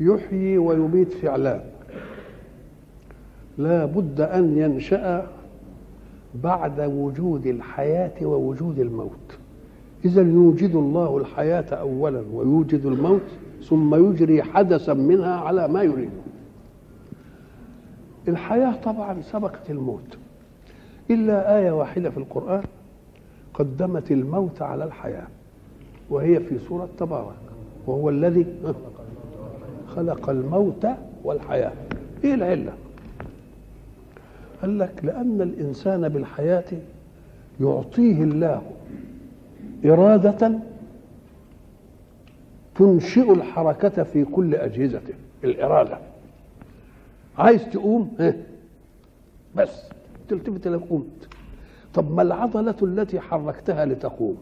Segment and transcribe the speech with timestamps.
[0.00, 1.60] يحيي ويميت فعلان
[3.58, 5.26] لا بد أن ينشأ
[6.34, 9.38] بعد وجود الحياة ووجود الموت.
[10.04, 13.28] إذا يوجد الله الحياة أولا ويوجد الموت
[13.68, 16.10] ثم يجري حدثا منها على ما يريد.
[18.28, 20.18] الحياة طبعا سبقت الموت.
[21.10, 22.62] إلا آية واحدة في القرآن
[23.54, 25.26] قدمت الموت على الحياة
[26.10, 27.36] وهي في سورة تبارك
[27.86, 28.46] وهو الذي
[29.96, 30.86] خلق الموت
[31.24, 31.72] والحياة.
[32.24, 32.72] إيه العلة؟
[34.62, 36.64] قال لك لأن الإنسان بالحياة
[37.60, 38.62] يعطيه الله
[39.84, 40.52] إرادة
[42.74, 45.98] تنشئ الحركة في كل أجهزته الإرادة.
[47.38, 48.12] عايز تقوم؟
[49.56, 49.82] بس.
[50.28, 51.28] تلتفت لك قمت.
[51.94, 54.36] طب ما العضلة التي حركتها لتقوم؟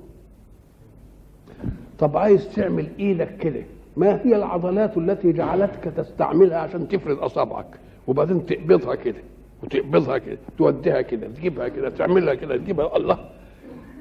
[1.99, 3.63] طب عايز تعمل إيدك كده؟
[3.99, 7.67] ما هي العضلات التي جعلتك تستعملها عشان تفرد أصابعك؟
[8.07, 9.19] وبعدين تقبضها كده
[9.63, 13.19] وتقبضها كده توديها كده تجيبها كده تعملها كده تجيبها الله.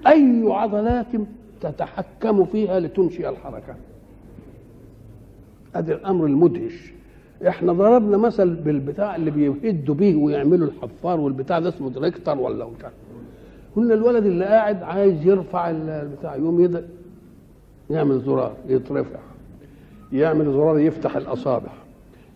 [0.08, 1.06] أي عضلات
[1.62, 3.75] تتحكم فيها لتنشئ الحركة؟
[5.75, 6.94] ادي الأمر المدهش.
[7.48, 12.86] إحنا ضربنا مثل بالبتاع اللي بيهدوا بيه ويعملوا الحفار والبتاع ده اسمه ديريكتر ولا مش
[13.75, 16.86] قلنا الولد اللي قاعد عايز يرفع البتاع يقوم يد
[17.90, 19.20] يعمل زرار يترفع.
[20.13, 21.72] يعمل زرار يفتح الأصابع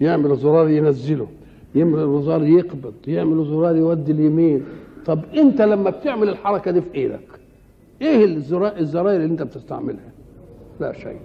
[0.01, 1.27] يعمل زرار ينزله
[1.75, 4.65] يعمل زرار يقبض يعمل زرار يودي اليمين.
[5.05, 7.39] طب أنت لما بتعمل الحركة دي في إيدك
[8.01, 8.25] إيه
[8.79, 10.11] الزراير اللي أنت بتستعملها؟
[10.79, 11.19] لا شيء.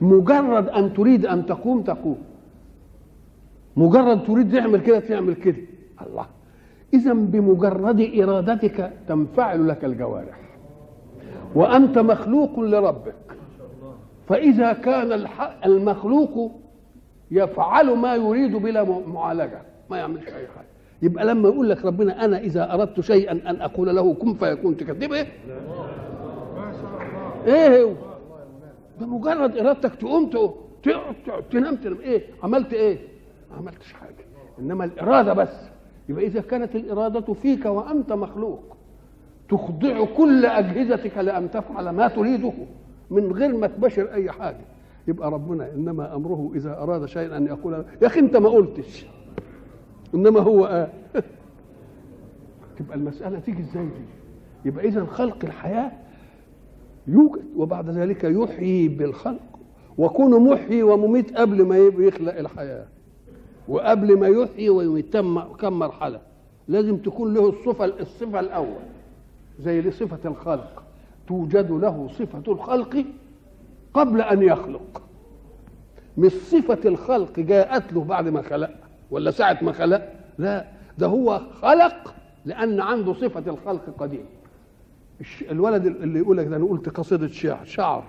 [0.00, 2.18] مجرد أن تريد أن تقوم تقوم.
[3.76, 5.56] مجرد تريد تعمل كده تعمل كده.
[6.06, 6.26] الله.
[6.94, 10.40] إذا بمجرد إرادتك تنفعل لك الجوارح.
[11.54, 13.14] وأنت مخلوق لربك.
[14.28, 15.26] فإذا كان
[15.66, 16.60] المخلوق
[17.30, 19.62] يفعل ما يريد بلا معالجة.
[19.90, 20.66] ما يعملش أي حاجة.
[21.02, 25.12] يبقى لما يقول لك ربنا أنا إذا أردت شيئا أن أقول له كن فيكون تكذب
[25.12, 25.26] إيه
[27.46, 27.92] إيه هو؟
[29.00, 30.30] بمجرد إرادتك تقوم
[31.50, 31.98] تنام تنام.
[32.00, 32.98] إيه؟ عملت إيه؟
[33.50, 34.26] ما عملتش حاجة.
[34.58, 35.68] إنما الإرادة بس.
[36.08, 38.76] يبقى إذا كانت الإرادة فيك وأنت مخلوق
[39.48, 42.52] تخضع كل أجهزتك لأن تفعل ما تريده.
[43.10, 44.64] من غير ما تبشر أي حاجة.
[45.08, 47.72] يبقى ربنا إنما أمره إذا أراد شيئا أن يقول
[48.02, 49.06] يا أخي أنت ما قلتش.
[50.14, 50.88] إنما هو قال
[52.78, 54.04] تبقى المسألة تيجي إزاي دي؟
[54.64, 55.92] يبقى اذا خلق الحياة
[57.06, 59.40] يوجد وبعد ذلك يحيي بالخلق.
[59.98, 62.86] وكون محيي ومميت قبل ما يخلق الحياة.
[63.68, 65.16] وقبل ما يحيي ويميت
[65.60, 66.20] كم مرحلة؟
[66.68, 68.82] لازم تكون له الصفة الصفة الأول
[69.60, 70.85] زي صفه الخلق.
[71.28, 73.04] توجد له صفة الخلق
[73.94, 75.02] قبل أن يخلق.
[76.18, 78.70] مش صفة الخلق جاءت له بعد ما خلق
[79.10, 80.64] ولا ساعة ما خلق؟ لا
[80.98, 84.24] ده هو خلق لأن عنده صفة الخلق قديم.
[85.50, 88.04] الولد اللي يقول لك ده أنا قلت قصيدة شعر شعر.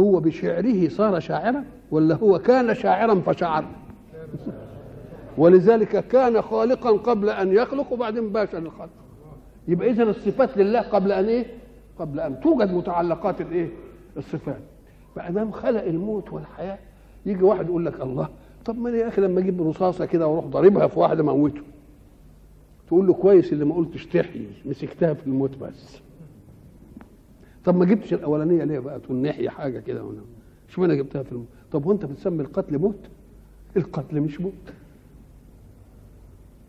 [0.00, 3.64] هو بشعره صار شاعرا ولا هو كان شاعرا فشعر؟
[5.38, 8.99] ولذلك كان خالقا قبل أن يخلق وبعدين باشر الخلق
[9.68, 11.46] يبقى اذا الصفات لله قبل أن إيه؟
[11.98, 13.68] قبل أن توجد متعلقات الإيه؟
[14.16, 14.60] الصفات.
[15.16, 16.78] فادام خلق الموت والحياة
[17.26, 18.28] يجي واحد يقول لك الله
[18.64, 21.62] طب ما يا أخي لما أجيب رصاصة كده وأروح ضاربها في واحد أموته.
[22.88, 26.00] تقول له كويس اللي ما قلتش تحيي مسكتها في الموت بس.
[27.64, 30.20] طب ما جبتش الأولانية ليه بقى؟ تقول نحيي حاجة كده ولا
[30.78, 31.46] أنا جبتها في الموت.
[31.72, 32.98] طب وأنت بتسمي القتل موت؟
[33.76, 34.52] القتل مش موت.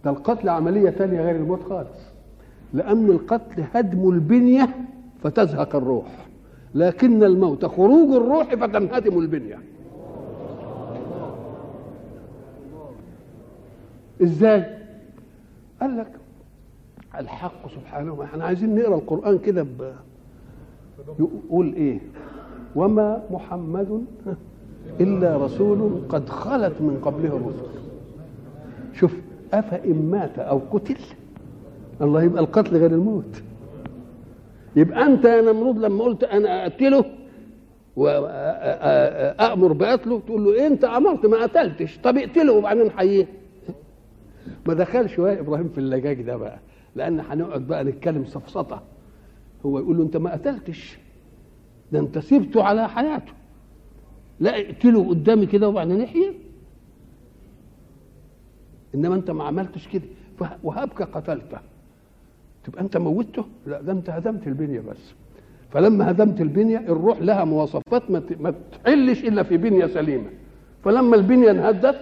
[0.05, 2.10] ده القتل عملية ثانية غير الموت خالص.
[2.73, 4.69] لأن القتل هدم البنية
[5.23, 6.27] فتزهق الروح.
[6.75, 9.59] لكن الموت خروج الروح فتنهدم البنية.
[14.21, 14.65] إزاي؟
[15.81, 16.11] قال لك
[17.19, 19.93] الحق سبحانه إحنا عايزين نقرأ القرآن كده ب...
[21.19, 21.99] يقول إيه؟
[22.75, 24.05] وما محمد
[24.99, 27.71] إلا رسول قد خلت من قبله الرسل.
[28.93, 29.15] شوف
[29.53, 30.97] أفإن مات أو قتل
[32.01, 33.43] الله يبقى القتل غير الموت.
[34.75, 37.05] يبقى أنت يا نمرود لما قلت أنا أقتله
[37.95, 41.97] وامر بقتله تقول له أنت أمرت ما قتلتش.
[41.97, 43.27] طب اقتله وبعدين حييه
[44.67, 46.59] ما دخلش بقى إبراهيم في اللجاج ده بقى
[46.95, 48.81] لأن هنقعد بقى نتكلم سفسطه
[49.65, 50.97] هو يقول له أنت ما قتلتش.
[51.91, 53.33] ده أنت سيبته على حياته.
[54.39, 56.33] لا اقتله قدامي كده وبعدين يحيى
[58.95, 60.03] إنما أنت ما عملتش كده.
[60.63, 61.57] وهبك قتلته.
[62.63, 65.13] تبقى انت موتته؟ لا ده انت هدمت البنية بس.
[65.71, 70.29] فلما هدمت البنية الروح لها مواصفات ما تحلش إلا في بنية سليمة.
[70.83, 72.01] فلما البنية انهدت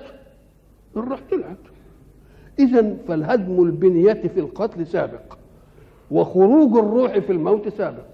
[0.98, 1.58] الروح طلعت.
[2.60, 5.38] اذا فالهدم البنية في القتل سابق
[6.12, 8.06] وخروج الروح في الموت سابق.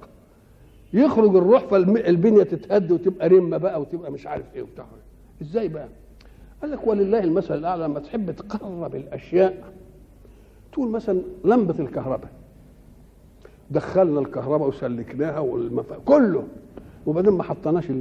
[0.94, 4.86] يخرج الروح فالبنيه تتهد وتبقى رمة بقى وتبقى مش عارف إيه وبتاع.
[5.42, 5.88] إزاي بقى؟
[6.62, 9.74] قال لك ولله المثل الأعلى لما تحب تقرب الأشياء
[10.76, 12.30] تقول مثلا لمبة الكهرباء.
[13.72, 15.94] دخلنا الكهرباء وسلكناها والمف...
[15.94, 16.44] كله.
[17.06, 17.92] وبعدين ما حطيناش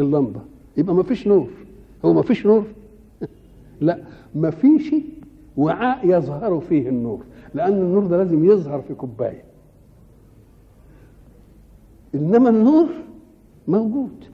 [0.00, 0.40] اللمبة.
[0.76, 1.48] يبقى ما فيش نور.
[2.04, 2.64] هو ما فيش نور؟
[3.80, 4.04] لا.
[4.34, 4.94] ما فيش
[5.56, 7.24] وعاء يظهر فيه النور.
[7.54, 9.44] لأن النور ده لازم يظهر في كوباية.
[12.14, 12.88] إنما النور
[13.68, 14.24] موجود.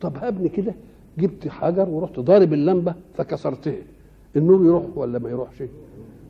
[0.00, 0.74] طب هبني كده.
[1.18, 3.74] جبت حجر ورحت ضارب اللمبة فكسرتها.
[4.36, 5.62] النور يروح ولا ما يروحش؟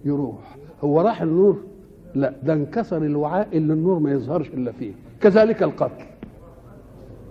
[0.05, 0.57] يروح.
[0.85, 1.61] هو راح النور؟
[2.15, 4.93] لا ده انكسر الوعاء اللي النور ما يظهرش إلا فيه.
[5.21, 6.05] كذلك القتل.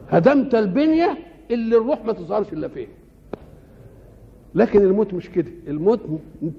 [0.10, 1.18] هدمت البنية
[1.52, 2.88] اللي الروح ما تظهرش إلا فيه.
[4.56, 5.52] لكن الموت مش كده.
[5.68, 6.00] الموت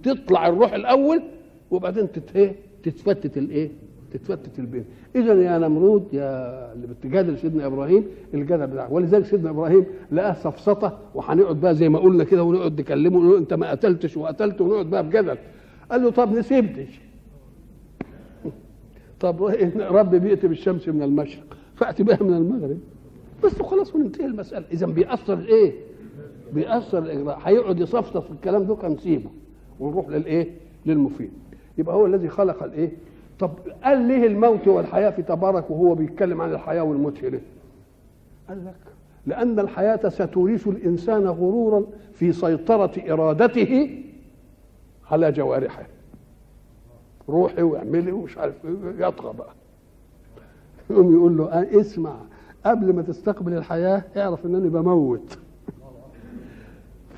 [0.03, 1.23] تطلع الروح الأول
[1.71, 3.71] وبعدين تت تتفتت الإيه؟
[4.13, 4.85] تتفتت البنية.
[5.17, 10.99] اذا يا نمرود يا اللي بتجادل سيدنا إبراهيم الجدل بتاعه ولذلك سيدنا إبراهيم لقاه سفسطه
[11.15, 15.07] وهنقعد بقى زي ما قلنا كده ونقعد نكلمه ونقول أنت ما قتلتش وقتلت ونقعد بقى
[15.07, 15.37] بجدل.
[15.95, 17.01] قال له طب نسيبتش
[19.21, 19.43] طب
[19.79, 22.79] رب بيأتي بالشمس من المشرق فأتي بها من المغرب
[23.45, 25.73] بس خلاص وننتهي المسألة إذا بيأثر إيه؟
[26.53, 29.31] بيأثر الإجراء هيقعد يصفصف الكلام ده نسيبه
[29.81, 30.51] ونروح للإيه؟
[30.87, 31.31] للمفيد
[31.79, 32.91] يبقى هو الذي خلق الإيه؟
[33.39, 33.51] طب
[33.85, 37.41] قال ليه الموت والحياة في تبارك وهو بيتكلم عن الحياة والموت هنا؟
[38.49, 38.75] قال لك
[39.27, 43.91] لأن الحياة ستورث الإنسان غرورا في سيطرة إرادته
[45.11, 45.87] على جوارحه.
[47.29, 48.55] روحي واعملي ومش عارف
[48.99, 49.53] يطغى بقى.
[50.91, 52.17] يقوم يقول له آه اسمع
[52.67, 55.39] قبل ما تستقبل الحياة اعرف انني بموت.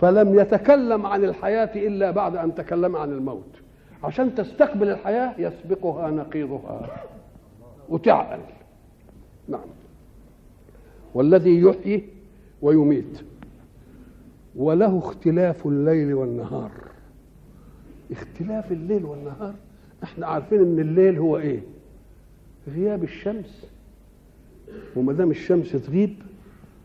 [0.01, 3.61] فلم يتكلم عن الحياة إلا بعد أن تكلم عن الموت.
[4.05, 7.07] عشان تستقبل الحياة يسبقها نقيضها.
[7.89, 8.41] وتعقل.
[9.49, 9.67] نعم.
[11.15, 12.09] والذي يحيي
[12.63, 13.21] ويميت.
[14.57, 16.71] وله اختلاف الليل والنهار.
[18.11, 19.55] اختلاف الليل والنهار.
[20.03, 21.61] إحنا عارفين إن الليل هو إيه؟
[22.69, 23.67] غياب الشمس.
[24.97, 26.15] وما دام الشمس تغيب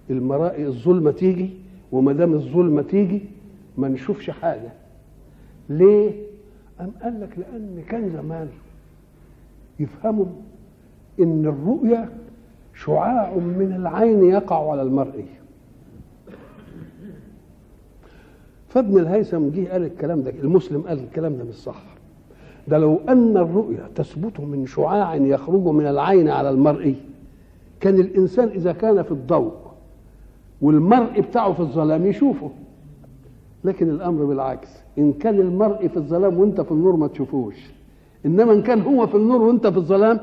[0.10, 1.50] المرائي الظلمة تيجي
[1.92, 3.22] وما دام الظلمة تيجي
[3.78, 4.72] ما نشوفش حاجة.
[5.70, 6.12] ليه؟
[6.82, 8.50] أم قال لك لأن كان زمان
[9.80, 10.26] يفهموا
[11.20, 12.10] إن الرؤية
[12.74, 15.26] شعاع من العين يقع على المرئي
[18.72, 21.84] فابن الهيثم جه قال الكلام ده المسلم قال الكلام ده مش صح.
[22.68, 26.96] ده لو أن الرؤيا تثبت من شعاع يخرج من العين على المرئي
[27.80, 29.54] كان الإنسان إذا كان في الضوء
[30.62, 32.52] والمرء بتاعه في الظلام يشوفه.
[33.64, 37.56] لكن الأمر بالعكس إن كان المرء في الظلام وأنت في النور ما تشوفوش.
[38.26, 40.20] إنما إن كان هو في النور وأنت في الظلام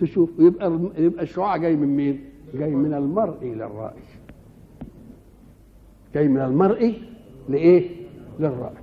[0.00, 0.30] تشوف.
[0.38, 2.20] يبقى يبقى الشعاع جاي من مين؟
[2.54, 4.02] جاي من المرء للرائي
[6.14, 6.92] جاي من المرء
[7.48, 7.90] لإيه؟
[8.40, 8.74] للرائي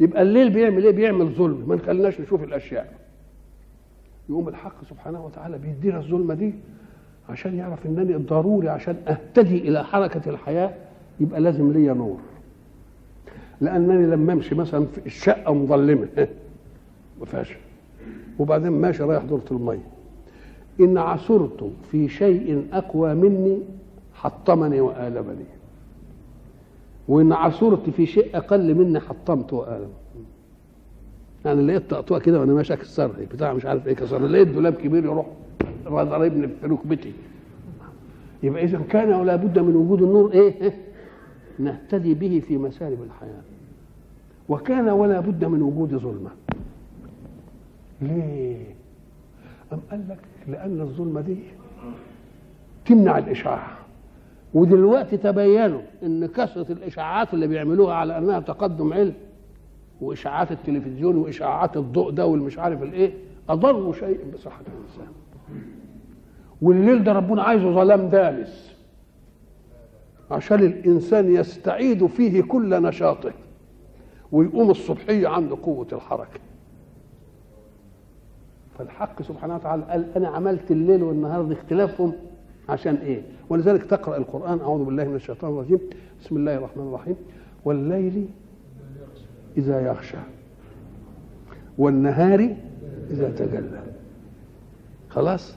[0.00, 1.64] يبقى الليل بيعمل إيه؟ بيعمل ظلم.
[1.68, 2.94] ما نخليناش نشوف الأشياء.
[4.28, 6.54] يقوم الحق سبحانه وتعالى بيدينا الظلمة دي
[7.28, 10.74] عشان يعرف إنني ضروري عشان أهتدي إلى حركة الحياة
[11.20, 12.18] يبقى لازم ليا نور.
[13.60, 16.08] لأنني لما أمشي مثلا في الشقه مظلمة
[17.20, 17.46] ما
[18.38, 19.86] وبعدين ماشي رايح دورة الميه
[20.80, 23.58] إن عثرت في شيء أقوى مني
[24.14, 25.44] حطمني والمني
[27.08, 29.88] وإن عثرت في شيء أقل مني حطمت والم
[31.44, 35.04] يعني لقيت طقطوقه كده وأنا ماشي أكسرها بتاع مش عارف إيه كسر لقيت دولاب كبير
[35.04, 35.26] يروح
[35.88, 37.12] ضربني في ركبتي.
[38.42, 40.72] يبقى إذا كان ولا بد من وجود النور إيه
[41.58, 43.42] نهتدي به في مسالب الحياة.
[44.48, 46.30] وكان ولا بد من وجود ظلمة.
[48.02, 48.56] ليه؟
[49.72, 50.18] أم قال لك
[50.48, 51.36] لأن الظلمة دي
[52.86, 53.73] تمنع الإشعاع
[54.54, 59.14] ودلوقتي تبينوا إن كثرة الإشعاعات اللي بيعملوها على أنها تقدم علم
[60.00, 63.12] وإشعاعات التلفزيون وإشعاعات الضوء ده والمش عارف الإيه
[63.48, 65.14] أضر شيء بصحة الإنسان.
[66.62, 68.74] والليل ده ربنا عايزه ظلام دامس
[70.30, 73.32] عشان الإنسان يستعيد فيه كل نشاطه
[74.32, 76.40] ويقوم الصبحية عنده قوة الحركة.
[78.78, 82.12] فالحق سبحانه وتعالى قال أنا عملت الليل والنهار اختلافهم
[82.68, 84.60] عشان إيه؟ ولذلك تقرأ القرآن.
[84.60, 85.78] أعوذ بالله من الشيطان الرجيم.
[86.20, 87.16] بسم الله الرحمن الرحيم.
[87.64, 88.26] والليل
[89.56, 90.16] إذا يغشى
[91.78, 92.56] والنهار
[93.10, 93.82] إذا تجلى.
[95.08, 95.56] خلاص؟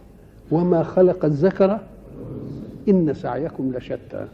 [0.52, 1.80] وما خلق الذكر
[2.90, 4.28] إن سعيكم لشتى.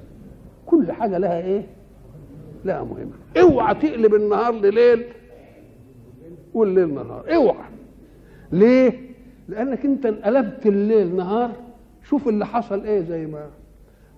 [0.66, 1.66] كل حاجة لها إيه؟
[2.66, 3.12] لها مهمة.
[3.42, 5.04] اوعى تقلب النهار لليل
[6.54, 7.36] والليل نهار.
[7.36, 7.66] اوعى.
[8.52, 9.02] ليه؟
[9.50, 11.52] لأنك أنت انقلبت الليل نهار
[12.04, 13.50] شوف اللي حصل إيه زي ما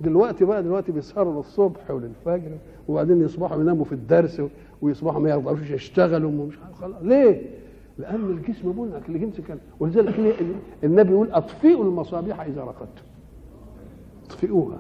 [0.02, 2.52] دلوقتي بقى دلوقتي بيسهروا للصبح وللفجر
[2.88, 4.42] وبعدين يصبحوا يناموا في الدرس
[4.82, 7.02] ويصبحوا ما يقدروش يشتغلوا ومش عارف خلاص.
[7.02, 7.42] ليه؟
[7.98, 9.58] لأن الجسم منهك الجنس كان.
[9.80, 10.36] ولذلك
[10.84, 13.04] النبي يقول أطفئوا المصابيح إذا رقدتم.
[14.26, 14.80] اطفئوها.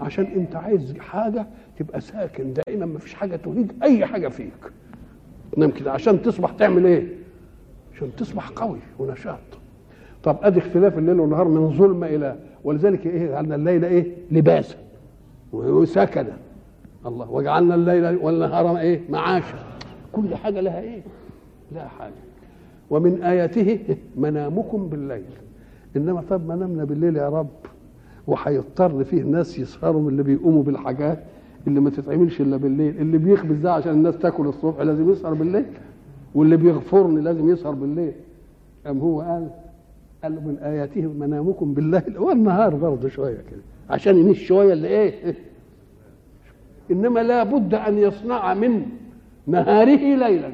[0.00, 1.46] عشان أنت عايز حاجة
[1.78, 4.72] تبقى ساكن دائما ما فيش حاجة تهيج أي حاجة فيك.
[5.52, 5.92] تنام كده.
[5.92, 7.08] عشان تصبح تعمل إيه؟
[7.94, 9.38] عشان تصبح قوي ونشاط.
[10.22, 14.76] طب ادي اختلاف الليل والنهار من ظلمه إلى ولذلك إيه جعلنا الليل إيه لباسا
[15.52, 16.36] وسكنا.
[17.06, 19.58] الله وجعلنا الليل والنهار إيه معاشا.
[20.12, 21.00] كل حاجة لها إيه؟
[21.72, 22.12] لها حاجة.
[22.90, 23.78] ومن آياته
[24.16, 25.24] منامكم بالليل.
[25.96, 27.48] إنما طب منامنا بالليل يا رب.
[28.26, 31.18] وهيضطر فيه ناس يسهروا من اللي بيقوموا بالحاجات
[31.66, 35.64] اللي ما تتعملش إلا بالليل اللي بيخبز ده عشان الناس تاكل الصبح لازم يسهر بالليل
[36.34, 38.12] واللي بيغفرني لازم يسهر بالليل.
[38.86, 39.48] أم هو قال؟
[40.22, 43.60] قال من آياته منامكم بالليل والنهار برضه شوية كده
[43.90, 45.34] عشان ينش شوية اللي إيه؟
[46.90, 48.86] إنما لا بد أن يصنع من
[49.46, 50.52] نهاره ليلا.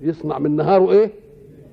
[0.00, 1.10] يصنع من نهاره إيه؟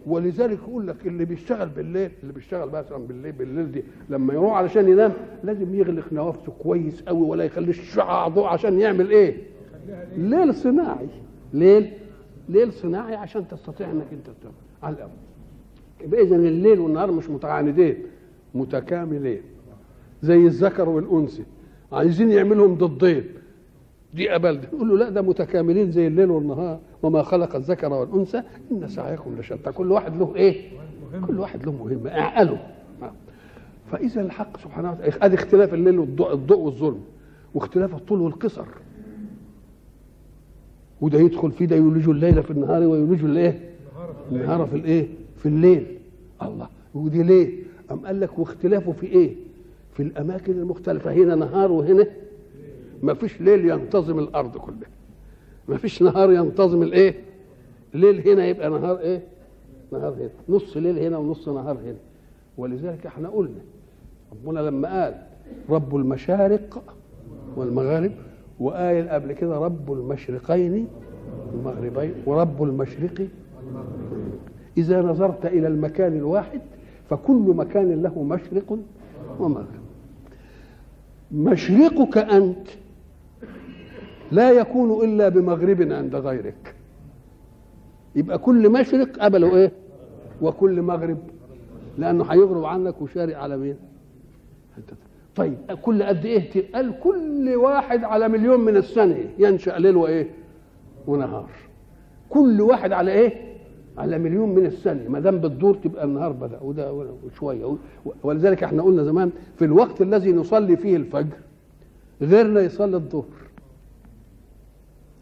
[0.07, 4.87] ولذلك يقول لك اللي بيشتغل بالليل اللي بيشتغل مثلا بالليل بالليل دي لما يروح علشان
[4.89, 5.11] ينام
[5.43, 9.35] لازم يغلق نوافذه كويس قوي ولا يخليش الشعاع ضوء عشان يعمل إيه؟
[10.17, 11.07] ليل صناعي.
[11.53, 11.91] ليل
[12.49, 14.53] ليل صناعي عشان تستطيع إنك أنت تنام.
[14.83, 15.11] على الأول
[16.01, 17.97] اذا الليل والنهار مش متعاندين
[18.55, 19.41] متكاملين
[20.21, 21.43] زي الذكر والأنثى
[21.91, 23.23] عايزين يعملهم ضدين.
[24.13, 26.79] دي قبل دي نقول له لا ده متكاملين زي الليل والنهار.
[27.03, 29.71] وما خلق الذكر والأنثى إن سعيكم لشتى.
[29.71, 30.61] كل واحد له إيه؟
[31.27, 32.09] كل واحد له مهمة.
[32.09, 32.67] اعقله
[33.91, 37.01] فإذا الحق سبحانه وتعالى أدي اختلاف الليل والضوء الضوء والظلم
[37.53, 38.65] واختلاف الطول والقصر.
[41.01, 43.59] وده يدخل فيه ده يولج الليل في النهار ويولج الإيه؟
[44.31, 45.07] النهار في الإيه؟
[45.43, 45.97] في الليل.
[46.41, 46.67] الله.
[46.95, 49.35] ودي ليه؟ أم قال لك واختلافه في إيه؟
[49.93, 52.07] في الأماكن المختلفة هنا نهار وهنا
[53.03, 54.89] ما فيش ليل ينتظم الأرض كلها.
[55.67, 57.15] ما فيش نهار ينتظم الإيه؟
[57.93, 59.21] ليل هنا يبقى نهار إيه؟
[59.91, 60.29] نهار هنا.
[60.49, 61.97] نص ليل هنا ونص نهار هنا.
[62.57, 63.59] ولذلك إحنا قلنا
[64.31, 65.21] ربنا لما قال
[65.69, 66.83] رب المشارق
[67.55, 68.11] والمغارب
[68.59, 70.87] وقال قبل كده رب المشرقين
[71.53, 73.27] المغربين ورب المشرق
[74.77, 76.61] إذا نظرت إلى المكان الواحد
[77.09, 78.79] فكل مكان له مشرق
[79.39, 79.83] ومغرب.
[81.31, 82.67] مشرقك أنت
[84.31, 86.75] لا يكون إلا بمغرب عند غيرك.
[88.15, 89.71] يبقى كل مشرق قبله إيه؟
[90.41, 91.17] وكل مغرب.
[91.97, 93.75] لأنه هيغرب عنك وشارق على مين؟
[95.35, 100.27] طيب كل قد إيه؟ قال كل واحد على مليون من السنة ينشأ ليل وإيه؟
[101.07, 101.49] ونهار.
[102.29, 103.52] كل واحد على إيه؟
[103.97, 106.93] على مليون من السنة ما دام بتدور تبقى النهار بدا وده
[107.25, 107.75] وشويه
[108.23, 111.37] ولذلك إحنا قلنا زمان في الوقت الذي نصلي فيه الفجر
[112.21, 113.23] غيرنا يصلي الظهر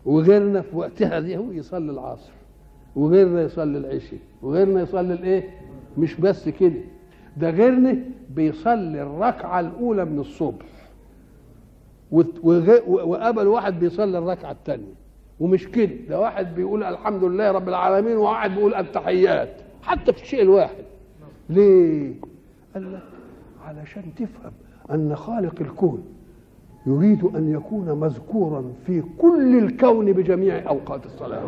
[0.05, 2.31] وغيرنا في وقتها دي هو يصلي العصر
[2.95, 5.49] وغيرنا يصلي العشاء وغيرنا يصلي الايه؟
[5.97, 6.81] مش بس كده
[7.37, 7.97] ده غيرنا
[8.35, 10.65] بيصلي الركعة الأولى من الصبح
[12.93, 14.93] وقبل واحد بيصلي الركعة الثانية
[15.41, 15.91] ومش كده.
[16.09, 19.61] ده واحد بيقول الحمد لله رب العالمين وواحد بيقول التحيات.
[19.83, 20.83] حتى في الشيء الواحد.
[21.49, 22.13] ليه؟
[22.73, 23.01] قال لك
[23.65, 24.51] علشان تفهم
[24.91, 26.03] أن خالق الكون
[26.87, 31.41] يريد أن يكون مذكورا في كل الكون بجميع أوقات الصلاة.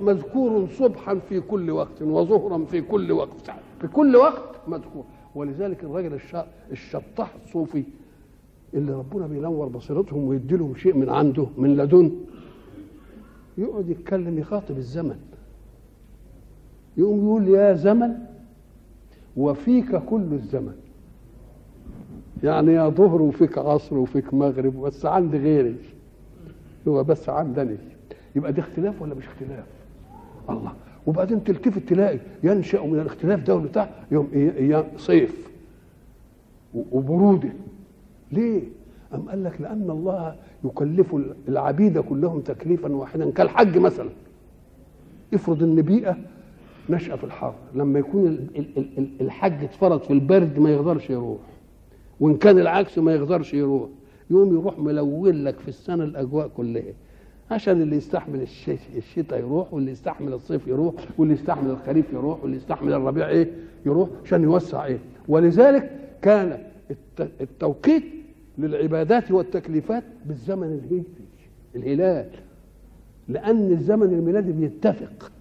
[0.00, 3.50] مذكور صبحا في كل وقت وظهرا في كل وقت.
[3.80, 5.04] في كل وقت مذكور.
[5.34, 6.18] ولذلك الراجل
[6.72, 7.84] الشطاح الصوفي
[8.76, 12.12] اللي ربنا بينور بصيرتهم ويدي لهم شيء من عنده من لدن.
[13.58, 15.16] يقعد يتكلم يخاطب الزمن.
[16.96, 18.14] يقوم يقول يا زمن
[19.36, 20.74] وفيك كل الزمن.
[22.42, 25.76] يعني يا ظهر وفيك عصر وفيك مغرب بس عندي غيري
[26.88, 27.76] هو بس عندني
[28.36, 29.64] يبقى ده اختلاف ولا مش اختلاف؟
[30.50, 30.72] الله.
[31.06, 34.28] وبعدين تلتفت تلاقي ينشأ من الاختلاف ده بتاع يوم
[34.96, 35.50] صيف.
[36.74, 37.52] وبرودة.
[38.32, 38.62] ليه؟
[39.14, 41.16] أم قال لك لأن الله يكلف
[41.48, 44.08] العبيد كلهم تكليفا واحدا كالحج مثلا.
[45.34, 46.16] افرض ان بيئة
[46.90, 48.46] نشأة في الحر لما يكون
[49.20, 51.38] الحج اتفرض في البرد ما يقدرش يروح
[52.20, 53.88] وإن كان العكس ما يقدرش يروح
[54.30, 56.82] يوم يروح ملون لك في السنة الأجواء كلها
[57.50, 58.46] عشان اللي يستحمل
[58.96, 63.50] الشتاء يروح واللي يستحمل الصيف يروح واللي يستحمل الخريف يروح واللي يستحمل الربيع إيه؟
[63.86, 65.90] يروح عشان يوسع إيه؟ ولذلك
[66.22, 66.58] كان
[67.40, 68.02] التوقيت
[68.58, 71.02] للعبادات والتكليفات بالزمن الهجري
[71.76, 72.26] الهلال.
[73.28, 75.32] لأن الزمن الميلادي بيتفق.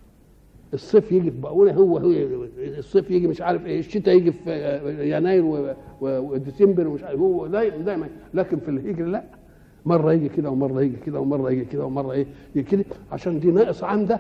[0.74, 2.12] الصيف يجي في بقونه هو هو
[2.58, 5.44] الصيف يجي مش عارف إيه الشتاء يجي في يناير
[6.02, 8.08] وديسمبر ومش عارف هو دايما دايما.
[8.34, 9.24] لكن في الهجري لا.
[9.86, 12.86] مرة يجي كده ومرة يجي كده ومرة يجي كده ومرة إيه يجي كده.
[13.12, 14.20] عشان دي ناقص عن ده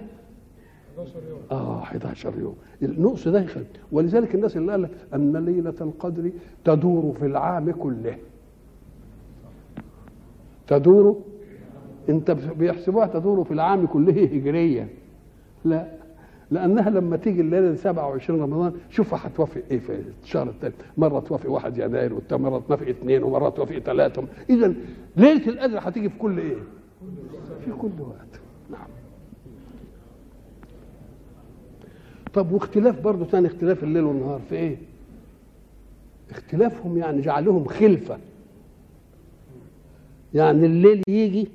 [0.97, 2.55] 11 يوم آه 11 يوم.
[2.83, 6.31] النقص ده يخلي ولذلك الناس اللي قال لك أن ليلة القدر
[6.65, 8.17] تدور في العام كله.
[10.67, 11.21] تدور؟
[12.09, 14.87] انت بيحسبوها تدور في العام كله هجريا
[15.65, 15.87] لا
[16.51, 21.77] لأنها لما تيجي الليلة 27 رمضان شوف هتوافق إيه في الشهر الثالث مرة توافق 1
[21.77, 24.73] يناير والتاني مرة توافق اثنين ومرة توافق ثلاثة اذا
[25.17, 26.55] ليلة القدر هتيجي في كل إيه؟
[27.65, 28.41] في كل وقت.
[28.71, 28.87] نعم.
[32.33, 34.77] طب واختلاف برضه ثاني اختلاف الليل والنهار في إيه؟
[36.31, 38.17] اختلافهم يعني جعلهم خلفة.
[40.35, 41.47] يعني الليل يجي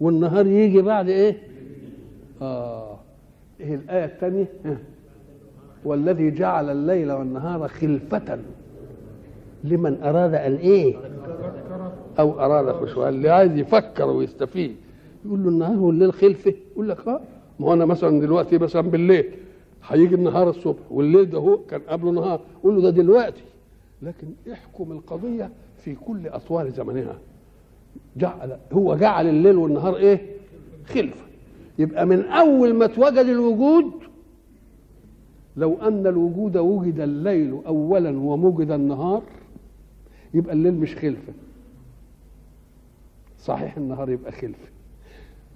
[0.00, 1.36] والنهار يجي بعد إيه؟
[2.42, 2.98] آه.
[3.60, 4.46] إيه الآية الثانية؟
[5.84, 8.38] والذي جعل الليل والنهار خلفة
[9.64, 10.96] لمن أراد أن إيه؟
[12.18, 14.76] أو أراد خشوع اللي عايز يفكر ويستفيد.
[15.24, 16.54] يقول له النهار والليل خلفة.
[16.72, 17.20] يقول لك آه.
[17.60, 19.24] ما هو أنا مثلا دلوقتي مثلا بالليل
[19.88, 22.40] هيجي النهار الصبح والليل ده هو كان قبله نهار.
[22.62, 23.42] قول له ده دلوقتي.
[24.02, 27.18] لكن احكم القضية في كل أطوار زمنها.
[28.16, 30.26] جعل هو جعل الليل والنهار إيه؟
[30.84, 31.24] خلفة.
[31.78, 33.84] يبقى من أول ما اتوجد الوجود
[35.56, 39.22] لو أن الوجود وجد الليل اولا وموجد النهار
[40.34, 41.32] يبقى الليل مش خلفة.
[43.38, 44.68] صحيح النهار يبقى خلفة.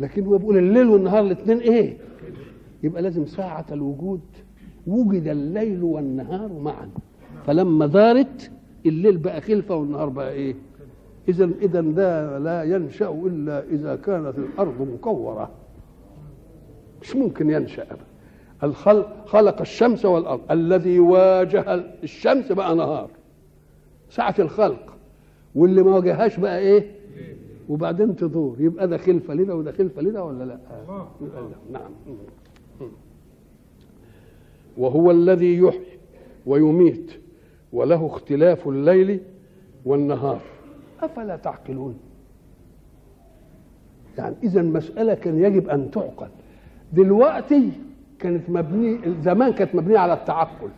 [0.00, 1.96] لكن هو بيقول الليل والنهار الاثنين إيه؟
[2.82, 4.20] يبقى لازم ساعة الوجود
[4.86, 6.88] وجد الليل والنهار معا.
[7.46, 8.50] فلما دارت
[8.86, 10.54] الليل بقى خلفة والنهار بقى إيه؟
[11.28, 15.50] اذا اذا ده لا ينشأ إلا إذا كانت الأرض مكورة.
[17.02, 18.04] مش ممكن ابدا.
[18.62, 20.40] الخلق خلق الشمس والأرض.
[20.50, 23.10] الذي واجه الشمس بقى نهار.
[24.10, 24.96] ساعة الخلق.
[25.54, 26.90] واللي ما واجههاش بقى إيه؟
[27.68, 28.56] وبعدين تدور.
[28.60, 30.58] يبقى ده خلفة لنا وده خلفة لنا ولا لا
[30.88, 31.06] لا.
[31.72, 31.90] نعم.
[34.78, 35.98] وهو الذي يحيي
[36.46, 37.12] ويميت
[37.72, 39.20] وله اختلاف الليل
[39.84, 40.40] والنهار.
[41.04, 41.98] أفلا تعقلون؟
[44.18, 46.28] يعني إذا مسألة كان يجب أن تعقل.
[46.92, 47.70] دلوقتي
[48.18, 50.68] كانت مبنية زمان كانت مبنية على التعقل.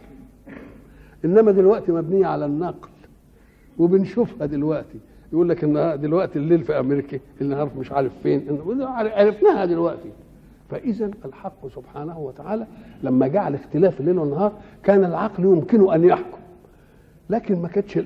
[1.24, 2.88] إنما دلوقتي مبنية على النقل.
[3.78, 4.98] وبنشوفها دلوقتي.
[5.32, 8.58] يقول لك إن دلوقتي الليل في أمريكا النهار مش عارف فين.
[8.80, 10.10] عرفناها دلوقتي.
[10.70, 12.66] فإذا الحق سبحانه وتعالى
[13.02, 16.38] لما جعل اختلاف الليل والنهار كان العقل يمكنه أن يحكم.
[17.30, 17.98] لكن ما كانتش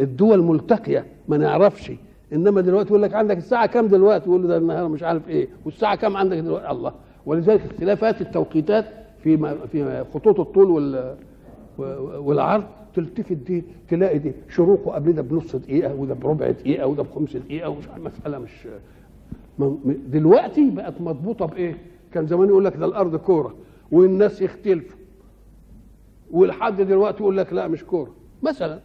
[0.00, 1.06] الدول ملتقية.
[1.28, 1.92] ما نعرفش.
[2.32, 5.48] إنما دلوقتي يقول لك عندك الساعة كام دلوقتي؟ يقول له ده النهار مش عارف إيه.
[5.64, 6.92] والساعة كام عندك دلوقتي؟ الله.
[7.26, 8.84] ولذلك اختلافات التوقيتات
[9.22, 11.16] في في خطوط الطول وال
[12.18, 17.36] والعرض تلتفت دي تلاقي دي شروقه قبل ده بنص دقيقة وده بربع دقيقة وده بخمس
[17.36, 18.68] دقيقة ومش مسألة مش
[20.08, 21.78] دلوقتي بقت مضبوطة بإيه؟
[22.12, 23.54] كان زمان يقول لك ده الأرض كورة
[23.92, 24.98] والناس يختلفوا.
[26.30, 28.10] ولحد دلوقتي يقول لك لا مش كورة.
[28.42, 28.80] مثلا.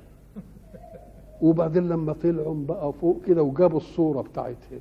[1.41, 4.79] وبعدين لما طلعوا بقى فوق كده وجابوا الصورة بتاعتها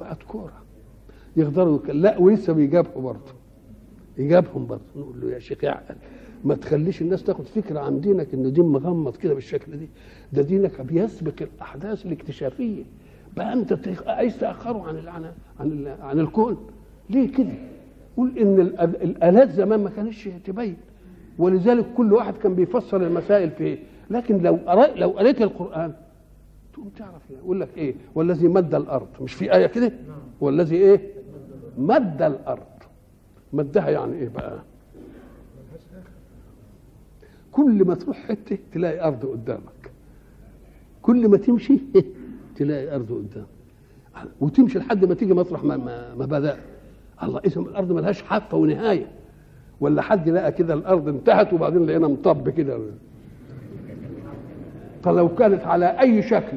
[0.00, 0.62] بقت كورة.
[1.36, 3.32] يقدروا لا ولسه بيجابهوا برضه.
[4.18, 4.82] يجابهم برضه.
[4.96, 5.58] نقول له يا شيخ
[6.44, 9.88] ما تخليش الناس تاخد فكرة عن دينك إن دين مغمض كده بالشكل دي.
[10.32, 12.84] ده دينك بيسبق الأحداث الاكتشافية.
[13.36, 14.96] بقى أنت عايز تأخره عن
[15.60, 16.56] عن, عن الكون.
[17.10, 17.52] ليه كده؟
[18.16, 20.76] قول إن الآلات زمان ما كانتش تبين.
[21.38, 23.78] ولذلك كل واحد كان بيفسر المسائل في إيه.
[24.10, 25.92] لكن لو قرأ لو قريت القرآن
[26.72, 29.08] تقوم تعرف يقول لك إيه؟ والذي مد الأرض.
[29.20, 29.92] مش في آية كده؟
[30.40, 31.00] والذي إيه؟
[31.78, 32.62] مد الأرض.
[33.52, 34.58] مدها يعني إيه بقى؟
[37.52, 39.90] كل ما تروح حتة تلاقي أرض قدامك.
[41.02, 41.78] كل ما تمشي
[42.56, 43.46] تلاقي أرض قدامك.
[44.40, 46.56] وتمشي لحد ما تيجي مطرح ما, ما, ما بدأ.
[47.22, 49.06] الله اسم الأرض ملهاش حافة ونهاية.
[49.82, 52.78] ولا حد لقى كده الأرض انتهت وبعدين لقينا مطب كده.
[55.02, 56.56] طب لو كانت على أي شكل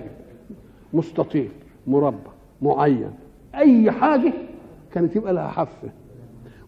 [0.94, 1.50] مستطيل
[1.88, 3.12] مربع معين
[3.56, 4.34] أي حاجة
[4.92, 5.90] كانت يبقى لها حافه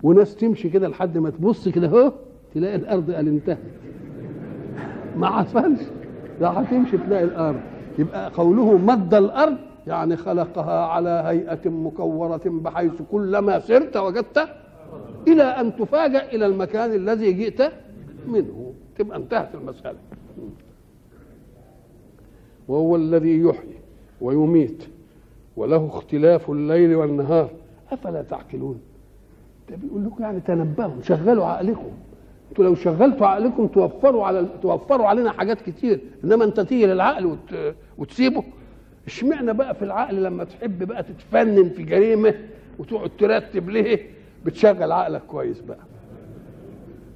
[0.03, 2.11] وناس تمشي كده لحد ما تبص كده اهو
[2.53, 3.57] تلاقي الأرض قال انتهت.
[5.17, 5.81] ما حصلش
[6.41, 7.59] لا هتمشي تلاقي الأرض.
[7.99, 14.47] يبقى قوله مد الأرض يعني خلقها على هيئة مكورة بحيث كلما سرت وجدت
[15.27, 17.71] إلى أن تفاجأ إلى المكان الذي جئت
[18.27, 18.73] منه.
[18.97, 19.97] تبقى انتهت المسألة.
[22.67, 23.77] وهو الذي يحيي
[24.21, 24.83] ويميت
[25.57, 27.49] وله اختلاف الليل والنهار.
[27.91, 28.79] أفلا تعقلون؟
[29.69, 31.91] ده بيقول لكم يعني تنبهوا شغلوا عقلكم.
[32.49, 35.99] أنتوا لو شغلتوا عقلكم توفروا على توفروا علينا حاجات كتير.
[36.23, 37.75] إنما أنت تيجي للعقل وت...
[37.97, 38.43] وتسيبه.
[39.07, 42.33] اشمعنى بقى في العقل لما تحب بقى تتفنن في جريمة
[42.79, 44.16] وتقعد ترتب ليه؟
[44.47, 45.79] بتشغل عقلك كويس بقى.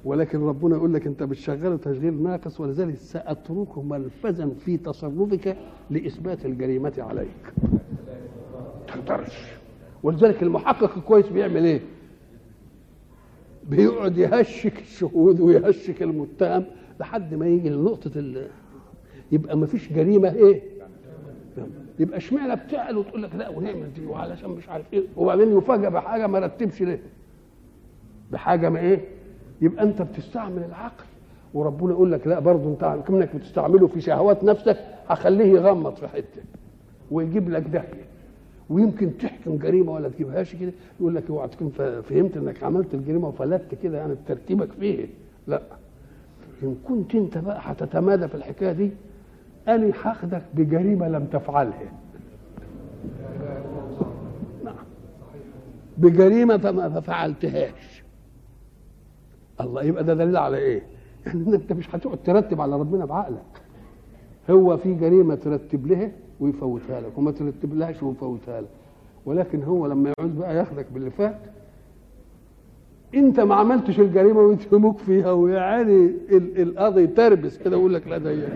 [0.04, 5.56] ولكن ربنا يقول لك انت بتشغله تشغيل ناقص ولذلك ساترك ملفزا في تصرفك
[5.90, 7.52] لإثبات الجريمة عليك.
[8.86, 9.52] تقدرش.
[10.02, 11.80] ولذلك المحقق الكويس بيعمل إيه؟
[13.68, 16.64] بيقعد يهشك الشهود ويهشك المتهم
[17.00, 18.46] لحد ما يجي لنقطة ال...
[19.32, 20.62] يبقى ما فيش جريمة إيه؟
[21.98, 26.26] يبقى اشمعنى بتعقل وتقول لك لا ونعمل دي وعلشان مش عارف إيه؟ وبعدين يفاجئ بحاجة
[26.26, 27.02] ما رتبش ليه؟
[28.32, 29.00] بحاجة ما إيه؟
[29.60, 31.04] يبقى أنت بتستعمل العقل.
[31.54, 36.42] وربنا يقول لك لا برضه أنت كمنك بتستعمله في شهوات نفسك هخليه يغمض في حتة
[37.10, 38.04] ويجيب لك داهيه
[38.70, 41.70] ويمكن تحكم جريمة ولا تجيبهاش كده يقول لك اوعى تكون
[42.08, 45.06] فهمت إنك عملت الجريمة وفلتت كده يعني ترتيبك فيه.
[45.46, 45.62] لا.
[46.62, 48.90] إن كنت أنت بقى هتتمادى في الحكاية دي
[49.68, 51.92] أنا هاخدك بجريمة لم تفعلها.
[54.64, 54.74] نعم.
[55.98, 57.91] بجريمة ما فعلتهاش.
[59.62, 60.82] الله يبقى ده دليل على إيه؟
[61.34, 63.42] إن أنت مش هتقعد ترتب على ربنا بعقلك.
[64.50, 68.68] هو في جريمة ترتب لها ويفوتها لك وما ترتب لهاش ويفوتها لك.
[69.26, 71.38] ولكن هو لما يعوز بقى ياخدك باللي فات
[73.14, 78.48] أنت ما عملتش الجريمة ويتهموك فيها ويعني القاضي تربس كده ويقول لك لا ده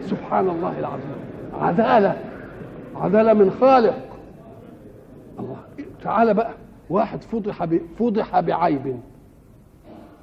[0.00, 1.20] سبحان الله العظيم.
[1.52, 2.16] عدالة
[2.94, 3.94] عدالة من خالق.
[5.38, 5.56] الله
[6.02, 6.54] تعالى بقى.
[6.90, 7.64] واحد فضح
[7.98, 9.00] فضح بعيب.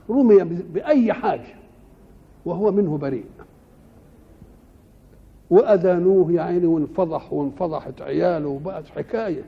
[0.09, 1.55] رمي بأي حاجة
[2.45, 3.25] وهو منه بريء.
[5.49, 9.45] وأدانوه يا عيني وانفضح وانفضحت عياله وبقت حكاية.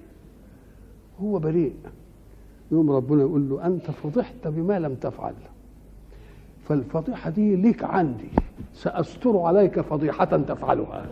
[1.22, 1.76] هو بريء.
[2.72, 5.34] يوم ربنا يقول له أنت فضحت بما لم تفعل.
[6.68, 8.30] فالفضيحة دي ليك عندي
[8.74, 11.06] سأستر عليك فضيحة تفعلها.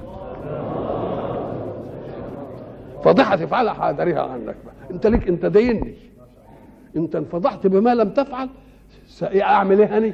[3.08, 5.94] فضيحة تفعلها حاضرها عنك بقى أنت ليك أنت ديني.
[6.96, 8.50] أنت انفضحت بما لم تفعل.
[9.08, 10.14] سأعمل إيه هني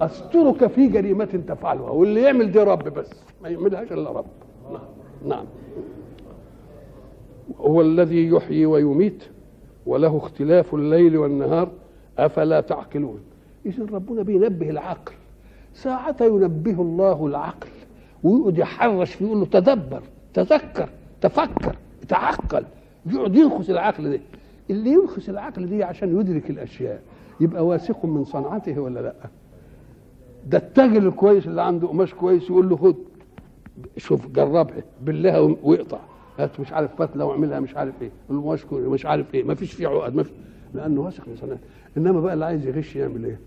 [0.00, 3.10] أسترك في جريمة تفعلها واللي يعمل دي رب بس
[3.42, 4.26] ما يعملهاش إلا رب.
[5.26, 5.44] نعم
[7.60, 9.24] هو الذي يحيي ويميت
[9.86, 11.68] وله اختلاف الليل والنهار
[12.18, 13.20] أفلا تعقلون؟
[13.66, 15.12] اذا ربنا بينبه العقل.
[15.74, 17.68] ساعة ينبه الله العقل
[18.22, 20.02] ويقعد يحرش فيه يقول له تدبر
[20.34, 20.88] تذكر
[21.20, 21.76] تفكر.
[22.08, 22.64] تعقل
[23.06, 24.20] يقعد ينخس العقل ده.
[24.70, 27.02] اللي ينخس العقل دي عشان يدرك الأشياء
[27.40, 29.14] يبقى واثق من صنعته ولا لأ؟
[30.46, 32.96] ده التاجر الكويس اللي عنده قماش كويس يقول له خد
[33.96, 34.66] شوف جربها
[35.02, 35.98] بالله واقطع
[36.38, 39.88] هات مش عارف فتله واعملها مش عارف إيه القماش مش عارف إيه ما فيش فيه
[39.88, 40.30] عقد ما في
[40.74, 41.60] لأنه واثق من صنعته.
[41.96, 43.38] إنما بقى اللي عايز يغش يعمل إيه؟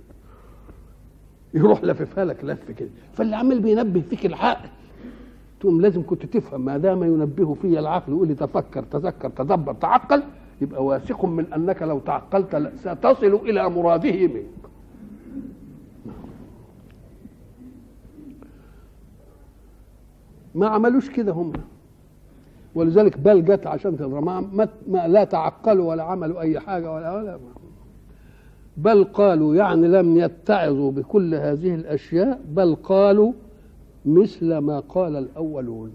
[1.53, 2.89] يروح لففها لك لف كده.
[3.13, 4.69] فاللي عمال بينبه فيك العقل
[5.59, 10.23] تقوم لازم كنت تفهم ما دام ينبه في العقل يقول لي تفكر تذكر تدبر تعقل
[10.61, 14.45] يبقى واثق من أنك لو تعقلت ستصل إلى مراده منك.
[20.55, 21.53] ما عملوش كده هم.
[22.75, 27.37] ولذلك بل جت عشان تضرب ما, ما لا تعقلوا ولا عملوا أي حاجة ولا ولا
[28.77, 33.33] بل قالوا يعني لم يتعظوا بكل هذه الأشياء بل قالوا
[34.05, 35.91] مثل ما قال الأولون.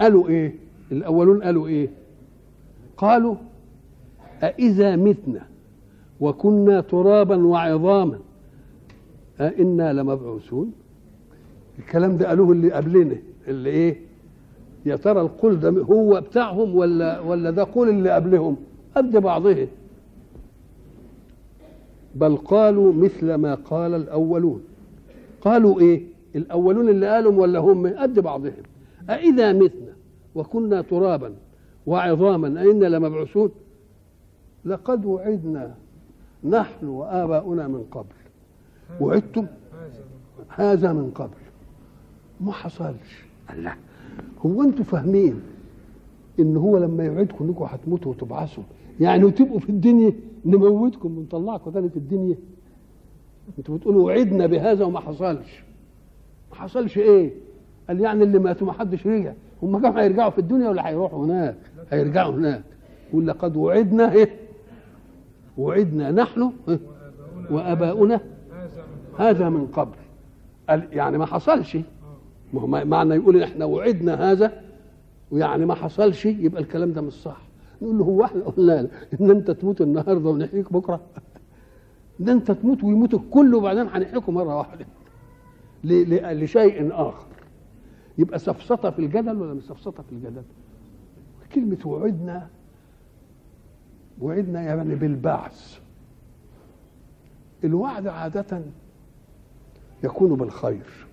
[0.00, 0.54] قالوا إيه؟
[0.92, 1.88] الأولون قالوا إيه؟
[2.96, 3.34] قالوا
[4.42, 5.46] أإذا متنا
[6.20, 8.18] وكنا ترابا وعظاما
[9.40, 10.72] أئنا لمبعوثون.
[11.78, 13.16] الكلام ده قالوه اللي قبلنا
[13.48, 13.96] اللي إيه؟
[14.86, 18.56] يا ترى القول ده هو بتاعهم ولا ولا ده قول اللي قبلهم؟
[18.96, 19.66] قد بعضهم.
[22.14, 24.62] بل قالوا مثل ما قال الأولون.
[25.40, 26.02] قالوا إيه؟
[26.36, 28.62] الأولون اللي قالوا ولا هم؟ قد بعضهم.
[29.10, 29.92] أإذا متنا
[30.34, 31.34] وكنا ترابا
[31.86, 33.50] وعظاما أئنا لمبعوثون؟
[34.64, 35.74] لقد وعدنا
[36.44, 38.14] نحن وآباؤنا من قبل.
[39.00, 39.46] وعدتم؟
[40.48, 41.38] هذا من قبل.
[42.40, 43.24] ما حصلش.
[43.52, 43.74] الله.
[44.46, 45.40] هو أنتوا فاهمين
[46.40, 48.64] إن هو لما يوعدكم إنكم هتموتوا وتبعثوا؟
[49.00, 50.12] يعني وتبقوا في الدنيا
[50.44, 52.36] نموتكم ونطلعكم تاني في الدنيا؟
[53.58, 55.62] أنتوا بتقولوا وعدنا بهذا وما حصلش.
[56.50, 57.30] ما حصلش إيه؟
[57.88, 59.32] قال يعني اللي ماتوا ما حدش رجع.
[59.62, 61.56] هم كانوا هيرجعوا في الدنيا ولا هيروحوا هناك؟
[61.90, 62.62] هيرجعوا هناك.
[63.10, 64.30] يقول لقد وعدنا إيه؟
[65.58, 66.78] وعدنا نحن إيه؟
[67.50, 68.20] وآباؤنا
[69.18, 69.96] هذا من قبل.
[70.68, 71.76] قال يعني ما حصلش.
[72.52, 74.52] ما هو معنى يقول إحنا وعدنا هذا
[75.30, 77.40] ويعني ما حصلش يبقى الكلام ده مش صح.
[77.82, 78.88] نقول له هو إحنا قلنا
[79.20, 81.00] إن أنت تموت النهارده ونحييك بكرة.
[82.20, 84.86] ده انت تموت ويموت الكل وبعدين هنحييكم مرة واحدة.
[85.84, 87.26] لشيء آخر.
[88.18, 90.42] يبقى سفسطة في الجدل ولا مش سفسطة في الجدل؟
[91.54, 92.48] كلمة وعدنا
[94.20, 95.78] وعدنا يعني بالبعث.
[97.64, 98.62] الوعد عادة
[100.04, 101.06] يكون بالخير.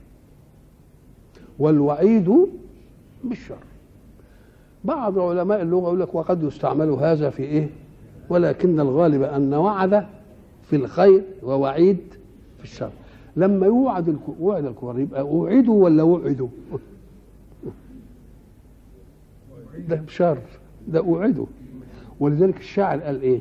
[1.60, 2.32] والوعيد
[3.24, 3.58] بالشر.
[4.84, 7.70] بعض علماء اللغة يقول لك وقد يستعمل هذا في إيه؟
[8.30, 10.08] ولكن الغالب أن وعد
[10.70, 11.98] في الخير ووعيد
[12.58, 12.92] في الشر.
[13.36, 16.48] لما يوعد الك- وعد الكفار يبقى أوعدوا ولا وعدوا؟
[19.90, 20.38] ده بشر
[20.88, 21.46] ده أوعدوا.
[22.20, 23.40] ولذلك الشاعر قال إيه؟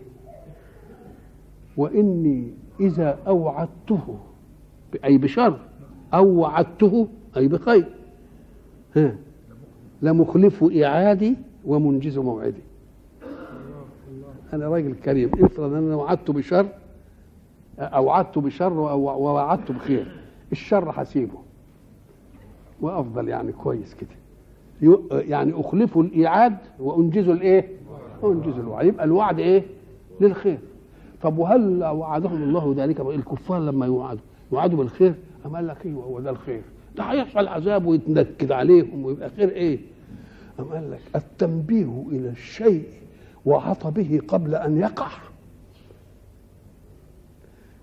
[1.76, 4.18] وإني إذا أوعدته
[5.04, 5.58] أي بشر
[6.14, 7.84] أو وعدته أي بخير.
[8.96, 9.16] ها
[10.02, 12.62] لمخلف إعادي ومنجز موعدي.
[14.52, 16.66] أنا راجل كريم افرض أن أنا وعدته بشر
[17.78, 20.06] أوعدته بشر ووعدته بخير.
[20.52, 21.38] الشر هسيبه
[22.80, 24.10] وأفضل يعني كويس كده.
[25.10, 27.68] يعني أخلفه الإيعاد وأنجزه الإيه؟
[28.24, 28.86] أنجزه الوعد.
[28.86, 29.62] يبقى الوعد إيه؟
[30.20, 30.58] للخير.
[31.22, 34.20] طب وهل وعدهم الله ذلك؟ الكفار لما يوعدوا
[34.52, 35.14] يوعدوا بالخير؟
[35.46, 36.62] أم قال لك أيوه هو ده الخير.
[36.96, 39.78] ده هيحصل عذاب ويتنكد عليهم ويبقى خير إيه؟
[40.60, 42.84] أم قال لك التنبيه إلى الشيء
[43.44, 45.08] وعط به قبل أن يقع.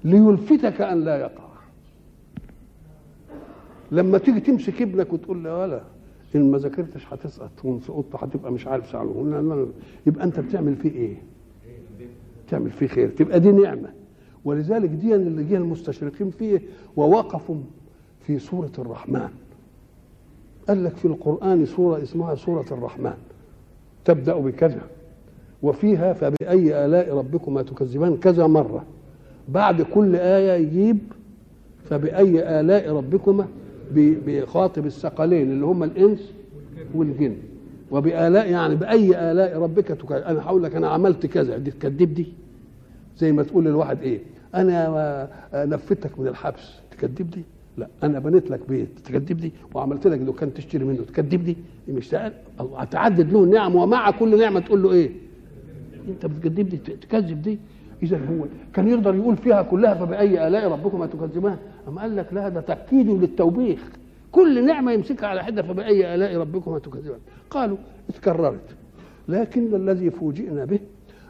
[0.04, 1.52] ليلفتك أن لا يقع.
[3.92, 5.82] لما تيجي تمسك ابنك وتقول له ولا
[6.36, 9.68] إن ما ذاكرتش هتسقط وان سقطت هتبقى مش عارف لا.
[10.06, 11.16] يبقى أنت بتعمل فيه إيه؟
[12.50, 13.10] تعمل فيه خير.
[13.10, 13.90] تبقى دي نعمة.
[14.46, 16.62] ولذلك دي اللي جه المستشرقين فيه
[16.98, 17.56] ووقفوا
[18.20, 19.30] في سورة الرحمن.
[20.68, 23.14] قال لك في القرآن سورة اسمها سورة الرحمن.
[24.06, 24.82] تبدأ بكذا.
[25.64, 28.86] وفيها فبأي آلاء ربكما تكذبان؟ كذا مرة.
[29.52, 30.98] بعد كل آية يجيب
[31.90, 33.48] فبأي آلاء ربكما؟
[33.94, 36.32] بي- بيخاطب الثقلين اللي هم الإنس
[36.94, 37.36] والجن.
[37.92, 41.58] وبآلاء يعني بأي آلاء ربك أنا هقول لك أنا عملت كذا.
[41.58, 42.26] دي تكذب دي؟
[43.18, 44.20] زي ما تقول للواحد إيه؟
[44.56, 46.72] أنا نفذتك من الحبس.
[46.92, 47.42] تكذب دي؟
[47.78, 47.88] لا.
[48.04, 48.90] أنا بنيت لك بيت.
[49.06, 51.04] تكذب دي؟ وعملت لك دكان تشتري منه.
[51.04, 51.58] تكذب دي؟
[51.90, 55.10] مش الله هتعدد له النعم ومع كل نعمة تقول له إيه؟
[56.10, 57.60] أنت بتكذب دي؟ تكذب دي؟
[58.04, 61.58] إذا هو كان يقدر يقول فيها كلها فبأي آلاء ربكما تكذبان.
[61.88, 63.80] أما قال لك لا ده تأكيد للتوبيخ.
[64.32, 67.20] كل نعمة يمسكها على حدة فبأي آلاء ربكما تكذبان.
[67.50, 67.78] قالوا
[68.10, 68.76] اتكررت.
[69.28, 70.80] لكن الذي فوجئنا به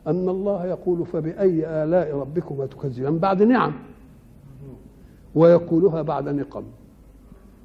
[0.07, 3.17] أن الله يقول فبأي آلاء ربكما تكذبان.
[3.17, 3.73] بعد نعم.
[5.36, 6.63] ويقولها بعد نقم.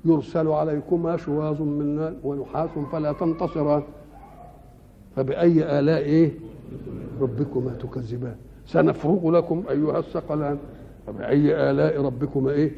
[0.05, 3.83] يرسل عليكما شواظ من نار ونحاس فلا تنتصران.
[5.17, 6.33] فبأي آلاء
[7.21, 8.37] ربكما تكذبان.
[8.67, 10.59] سنفرغ لكم أيها الثقلان.
[11.07, 12.71] فبأي آلاء ربكما إيه؟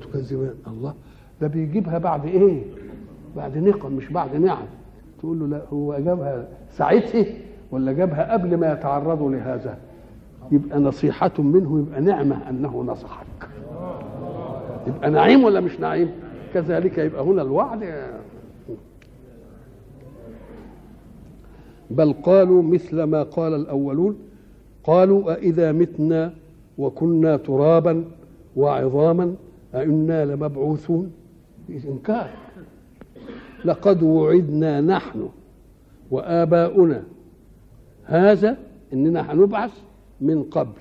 [0.00, 0.94] تكذبان الله.
[1.40, 2.62] ده بيجيبها بعد إيه؟
[3.36, 4.64] بعد نقم مش بعد نعم
[5.18, 7.26] تقول له لا هو جابها ساعتها
[7.70, 9.78] ولا جابها قبل ما يتعرضوا لهذا؟
[10.52, 13.26] يبقى نصيحة منه يبقى نعمة أنه نصحك.
[14.86, 16.10] يبقى نعيم ولا مش نعيم؟
[16.54, 17.84] كذلك يبقى هنا الوعد.
[21.90, 24.16] بل قالوا مثل ما قال الأولون
[24.88, 26.32] قالوا أإذا متنا
[26.78, 28.04] وكنا ترابا
[28.56, 29.34] وعظاما
[29.74, 31.12] أئنا لمبعوثون
[31.70, 32.30] إنكار.
[33.64, 35.28] لقد وعدنا نحن
[36.10, 37.02] وآباؤنا.
[38.04, 38.56] هذا
[38.92, 39.72] إننا هنبعث
[40.20, 40.80] من قبل.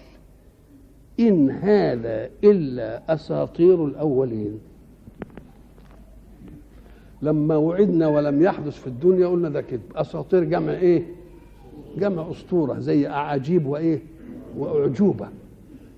[1.19, 4.59] إن هذا إلا أساطير الأولين.
[7.21, 11.16] لما وعدنا ولم يحدث في الدنيا قلنا ده كذب أساطير جمع إيه؟
[11.99, 13.99] جمع أسطورة زي أعاجيب وإيه؟
[14.57, 15.27] وأعجوبة.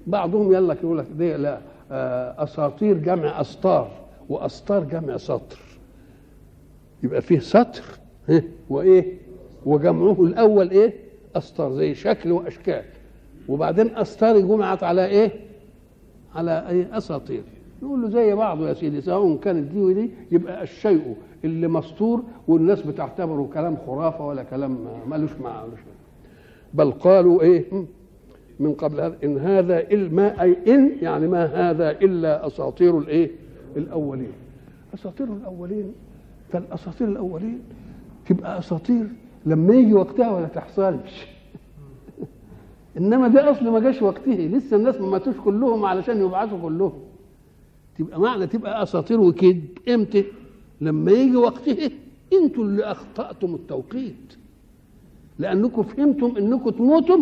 [0.08, 1.60] بعضهم يلا يقول لك دي لا
[1.92, 3.92] آه، أساطير جمع أسطار
[4.30, 5.60] وأسطار جمع سطر.
[7.04, 7.84] يبقى فيه سطر
[8.70, 9.18] وإيه؟
[9.66, 10.94] وجمعه الأول إيه؟
[11.36, 12.84] أسطار زي شكل وأشكال.
[13.48, 15.32] وبعدين أسطار جمعت على إيه؟
[16.36, 17.44] على إيه؟ أساطير.
[17.82, 22.82] يقول له زي بعضه يا سيدي سواء كانت دي ودي يبقى الشيء اللي مستور والناس
[22.82, 25.80] بتعتبره كلام خرافة ولا كلام مالوش مالوش
[26.73, 27.65] بل قالوا إيه؟
[28.60, 33.32] من قبل هذا إن هذا ما أي إن يعني ما هذا إلا أساطير الإيه؟
[33.78, 34.32] الأولين.
[34.93, 35.93] أساطير الأولين
[36.49, 37.62] فالأساطير الأولين
[38.25, 39.08] تبقى أساطير
[39.45, 41.28] لما يجي وقتها ولا تحصلش.
[42.97, 44.32] إنما ده أصل ما جاش وقته.
[44.32, 46.93] لسه الناس ما ماتوش كلهم علشان يبعثوا كلهم.
[47.97, 50.25] تبقى معنى تبقى أساطير وكذب إمتى؟
[50.82, 51.92] لما يجي وقته
[52.34, 54.34] أنتوا اللي أخطأتم التوقيت.
[55.39, 57.18] لأنكم فهمتم إنكم تموتوا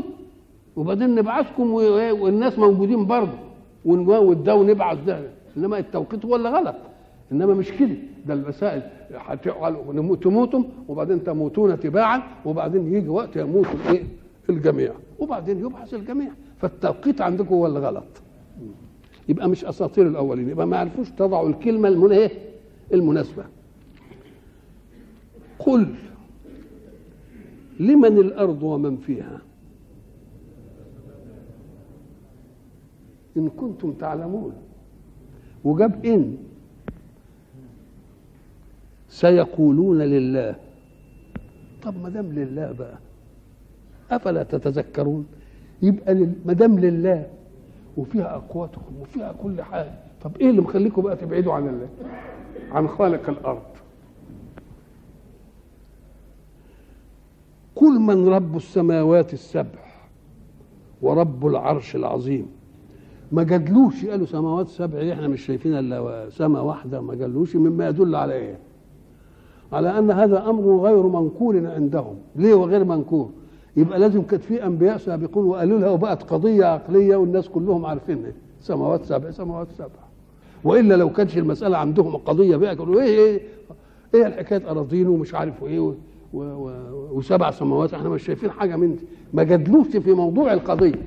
[0.76, 3.38] وبعدين نبعثكم والناس موجودين برضه.
[3.86, 5.22] ونموت ده ونبعث ده.
[5.58, 6.76] إنما التوقيت هو اللي غلط.
[7.32, 7.96] إنما مش كده.
[8.26, 8.82] ده المسائل
[10.22, 14.04] تموتم وبعدين تموتون تباعا وبعدين يجي وقت يموت الإيه؟
[14.50, 14.92] الجميع.
[15.20, 16.32] وبعدين يبعث الجميع.
[16.58, 18.22] فالتوقيت عندكم هو اللي غلط.
[19.30, 20.50] يبقى مش أساطير الأولين.
[20.50, 22.12] يبقى ما عرفوش تضعوا الكلمة المن
[22.94, 23.44] المناسبة.
[25.60, 25.96] قل
[27.80, 29.42] لمن الأرض ومن فيها؟
[33.38, 34.54] إن كنتم تعلمون.
[35.64, 36.38] وجاب إن.
[39.10, 40.56] سيقولون لله.
[41.84, 42.98] طب ما دام لله بقى
[44.12, 45.28] أفلا تتذكرون؟
[45.82, 47.28] يبقى ما دام لله
[47.98, 49.94] وفيها أقواتكم وفيها كل حاجة.
[50.24, 51.90] طب إيه اللي مخليكم بقى تبعدوا عن الله؟
[52.72, 53.62] عن خالق الأرض.
[57.76, 59.80] قل من رب السماوات السبع
[61.02, 62.46] ورب العرش العظيم.
[63.32, 68.16] ما جادلوش قالوا سماوات سبع إحنا مش شايفين إلا سماء واحدة ما جادلوش مما يدل
[68.16, 68.58] على إيه
[69.72, 72.16] على أن هذا أمر غير منقول عندهم.
[72.36, 73.30] ليه وغير منقول؟
[73.78, 78.32] يبقى لازم كانت في أنبياء سابقون وقالوا لها وبقت قضية عقلية والناس كلهم عارفينها.
[78.60, 80.07] سماوات سبع سماوات سبع.
[80.64, 83.42] وإلا لو كانش المسألة عندهم قضيه بقى كانوا إيه إيه
[84.14, 85.94] إيه الحكاية اراضين ومش عارف إيه و
[86.34, 86.72] و و
[87.18, 89.02] وسبع سماوات إحنا مش شايفين حاجة من دي.
[89.34, 91.02] ما جادلوش في موضوع القضية.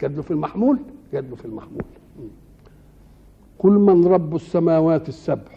[0.00, 0.78] جادلوا في المحمول
[1.12, 1.82] جادلوا في المحمول.
[3.58, 5.52] قل من رب السماوات السبع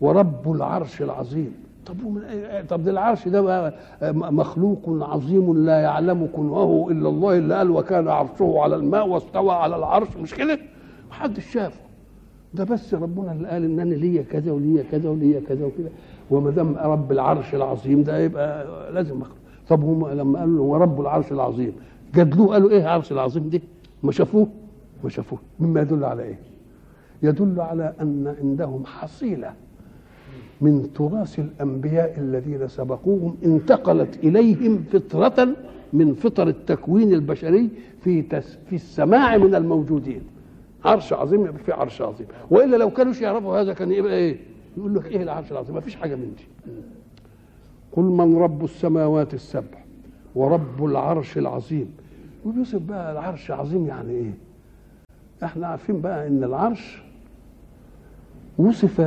[0.00, 1.52] ورب العرش العظيم.
[1.86, 2.22] طب ومن
[2.68, 3.74] طب ده العرش ده بقى
[4.12, 9.76] مخلوق عظيم لا يعلم كنهه إلا الله اللي قال وكان عرشه على الماء واستوى على
[9.76, 10.58] العرش مش كده؟
[11.10, 11.80] محدش شافه
[12.56, 15.88] ده بس ربنا اللي قال إن أنا ليا كذا وليا كذا وليا كذا وكذا
[16.30, 19.36] وما دام رب العرش العظيم ده يبقى لازم مخلوق
[19.68, 21.72] طب هم لما قالوا هو رب العرش العظيم
[22.14, 23.62] جادلوه قالوا إيه العرش العظيم دي؟
[24.02, 24.48] ما شافوه؟
[25.04, 26.38] ما شافوه مما يدل على إيه؟
[27.22, 29.52] يدل على أن عندهم حصيلة
[30.60, 35.48] من تراث الأنبياء الذين سبقوهم انتقلت إليهم فطرة
[35.92, 37.68] من فطر التكوين البشري
[38.00, 38.22] في
[38.66, 40.20] في السماع من الموجودين
[40.86, 42.26] عرش عظيم يبقى في عرش عظيم.
[42.50, 44.36] وإلا لو كانوش يعرفوا هذا كان يبقى إيه؟
[44.76, 46.72] يقول لك إيه العرش العظيم؟ ما فيش حاجة من دي.
[47.92, 49.78] قل من رب السماوات السبع
[50.34, 51.94] ورب العرش العظيم.
[52.44, 54.30] ويوسف بقى العرش عظيم يعني إيه؟
[55.44, 57.02] إحنا عارفين بقى إن العرش
[58.58, 59.00] وصف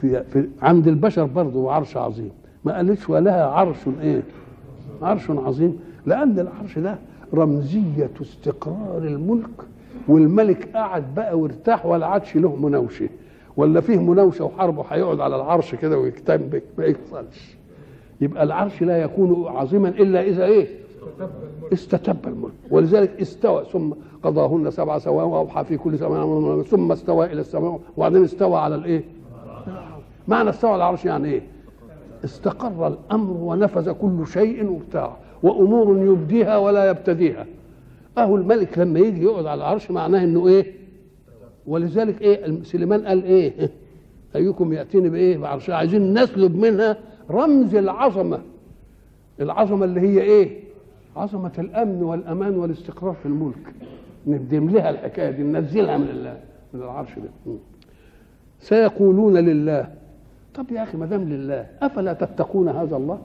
[0.00, 2.30] في, في عند البشر برضه عرش عظيم.
[2.64, 4.22] ما قالتش ولها عرش إيه؟
[5.02, 5.78] عرش عظيم.
[6.06, 6.98] لأن العرش ده
[7.34, 9.50] رمزية استقرار الملك
[10.08, 13.08] والملك قعد بقى وارتاح ولا عادش له مناوشة.
[13.56, 17.56] ولا فيه مناوشة وحربه هيقعد على العرش كده ويكتنبك ما يحصلش.
[18.20, 20.66] يبقى العرش لا يكون عظيما إلا إذا إيه؟
[21.72, 22.52] استتب الملك.
[22.70, 23.90] ولذلك استوى ثم
[24.22, 29.04] قضاهن سبع سواء وأوحى في كل سماء ثم استوى إلى السماء وبعدين استوى على الإيه؟
[30.28, 31.42] معنى استوى على العرش يعني إيه؟
[32.24, 37.46] استقر الأمر ونفذ كل شيء وبتاع وأمور يبديها ولا يبتديها.
[38.18, 40.74] اهو الملك لما يجي يقعد على العرش معناه إنه إيه؟
[41.66, 43.70] ولذلك إيه؟ سليمان قال إيه؟
[44.36, 45.70] أيكم يأتيني بإيه؟ بعرش.
[45.70, 46.96] عايزين نسلب منها
[47.30, 48.40] رمز العظمة.
[49.40, 50.60] العظمة اللي هي إيه؟
[51.16, 53.74] عظمة الأمن والأمان والاستقرار في الملك.
[54.26, 56.40] ندم لها الحكاية دي ننزلها من الله
[56.74, 57.54] من العرش ده.
[58.60, 59.94] سيقولون لله
[60.54, 63.18] طب يا أخي ما دام لله أفلا تتقون هذا الله؟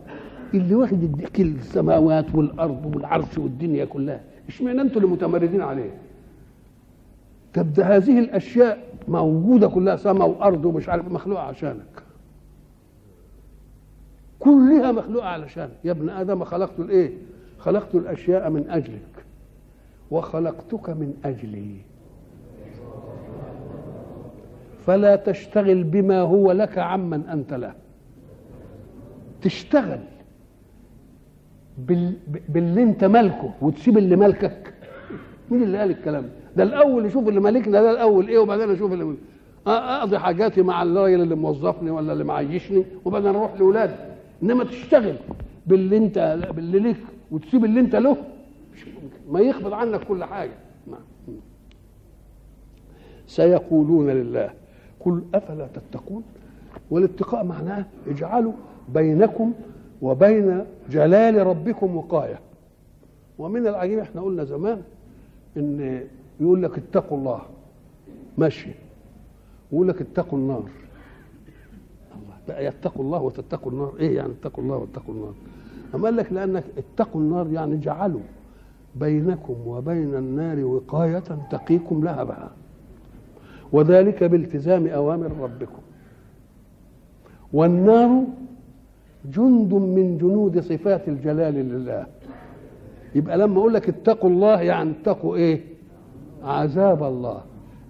[0.53, 4.22] اللي واخد كل السماوات والأرض والعرش والدنيا كلها.
[4.48, 5.92] اشمعنى أنتوا اللي متمردين عليه؟
[7.54, 12.04] طب ده هذه الأشياء موجودة كلها سماء وأرض ومش عارف مخلوقة عشانك
[14.39, 15.72] كلها مخلوقة علشانك.
[15.84, 17.12] يا ابن آدم خلقت الإيه؟
[17.60, 19.26] خلقت الأشياء من أجلك.
[20.12, 21.76] وخلقتك من أجلي.
[24.86, 27.74] فلا تشتغل بما هو لك عمن أنت له.
[29.42, 30.00] تشتغل.
[31.78, 32.13] بال...
[32.49, 34.74] باللي انت مالكه وتسيب اللي مالكك.
[35.51, 39.15] مين اللي قال الكلام ده؟ الأول يشوف اللي مالكنا ده الأول إيه وبعدين أشوف اللي.
[39.67, 43.93] أقضي حاجاتي مع الراجل اللي موظفني ولا اللي معيشني وبعدين أروح لأولادي.
[44.43, 45.15] إنما تشتغل
[45.67, 46.97] باللي انت باللي ليك
[47.32, 48.17] وتسيب اللي انت له.
[49.32, 50.53] ما يخبط عنك كل حاجة.
[53.28, 54.49] سيقولون لله
[54.99, 56.24] قل أفلا تتقون؟
[56.91, 58.53] والاتقاء معناه اجعلوا
[58.93, 59.53] بينكم
[60.02, 62.39] وبين جلال ربكم وقاية.
[63.39, 64.82] ومن العجيب إحنا قلنا زمان
[65.58, 66.02] إن
[66.39, 67.41] يقول لك اتقوا الله
[68.38, 68.70] ماشي.
[69.72, 70.64] ويقول لك اتقوا النار.
[72.16, 73.93] الله بقى يتقوا الله وتتقوا النار.
[73.99, 75.34] إيه يعني اتقوا الله واتقوا النار؟
[75.95, 78.22] أما قال لك لأنك اتقوا النار يعني جعلوا
[78.95, 82.52] بينكم وبين النار وقاية تقيكم لهبها.
[83.72, 85.82] وذلك بالتزام أوامر ربكم.
[87.54, 88.24] والنار
[89.26, 92.05] جند من جنود صفات الجلال لله.
[93.15, 95.61] يبقى لما أقول لك اتقوا الله يعني اتقوا إيه؟
[96.43, 97.41] عذاب الله.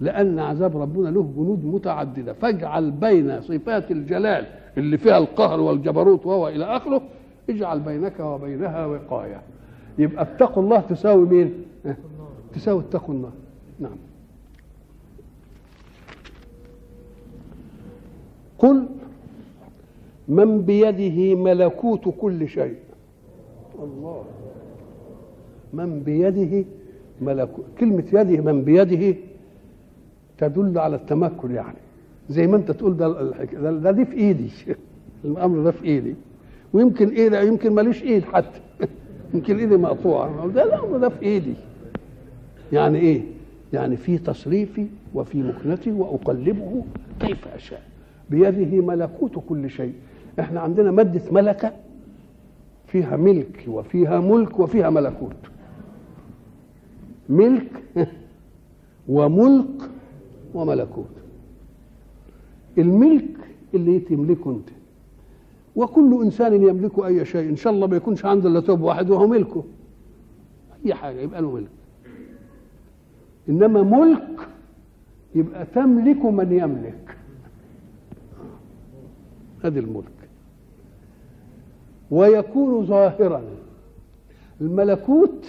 [0.01, 2.34] لأن عذاب ربنا له جنود متعددة.
[2.34, 4.45] فاجعل بين صفات الجلال
[4.77, 7.01] اللي فيها القهر والجبروت وهو إلى آخره
[7.49, 9.41] اجعل بينك وبينها وقاية.
[9.97, 11.53] يبقى اتقوا الله تساوي مين؟
[12.53, 13.32] تساوي اتقوا النار
[13.79, 13.97] نعم.
[18.59, 18.86] قل
[20.32, 22.75] من بيده ملكوت كل شيء.
[23.84, 24.23] الله.
[25.73, 26.65] من بيده
[27.21, 29.17] ملكوت كلمة يده من بيده
[30.38, 31.77] تدل على التمكن يعني.
[32.29, 33.07] زي ما انت تقول ده
[33.53, 34.49] ده, ده دي في ايدي.
[35.25, 36.15] الأمر ده في ايدي.
[36.73, 38.59] ويمكن إيه ده يمكن ماليش ايد حتى.
[39.34, 40.47] يمكن ايدي مقطوعة.
[40.47, 41.53] ده الأمر ده في ايدي.
[42.73, 43.21] يعني إيه؟
[43.73, 46.84] يعني في تصريفي وفي مكنتي وأقلبه
[47.19, 47.82] كيف أشاء.
[48.29, 49.93] بيده ملكوت كل شيء.
[50.39, 51.73] إحنا عندنا ماده ملكة
[52.88, 55.36] فيها ملك وفيها ملك وفيها ملكوت.
[57.29, 57.84] ملك
[59.07, 59.89] وملك
[60.53, 61.05] وملكوت.
[62.77, 63.38] الملك
[63.73, 64.69] اللي تملكه انت.
[65.75, 67.49] وكل إنسان يملك أي شيء.
[67.49, 69.63] إن شاء الله ما يكونش عنده إلا توب واحد وهو ملكه.
[70.86, 71.69] أي حاجة يبقى له ملك.
[73.49, 74.47] إنما ملك
[75.36, 77.17] يبقى تملك من يملك.
[79.64, 80.05] هذا الملك.
[82.12, 83.41] ويكون ظاهرا
[84.62, 85.45] الملكوت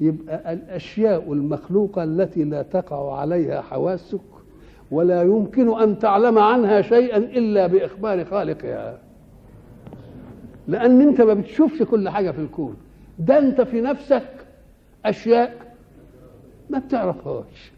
[0.00, 4.20] يبقى الأشياء المخلوقة التي لا تقع عليها حواسك
[4.90, 8.98] ولا يمكن أن تعلم عنها شيئا إلا بإخبار خالقها.
[10.68, 12.76] لأن أنت ما بتشوفش كل حاجة في الكون.
[13.18, 14.28] ده أنت في نفسك
[15.04, 15.74] أشياء
[16.70, 17.72] ما بتعرفهاش.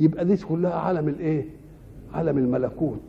[0.00, 1.44] يبقى دي كلها عالم الإيه؟
[2.14, 3.00] عالم الملكوت.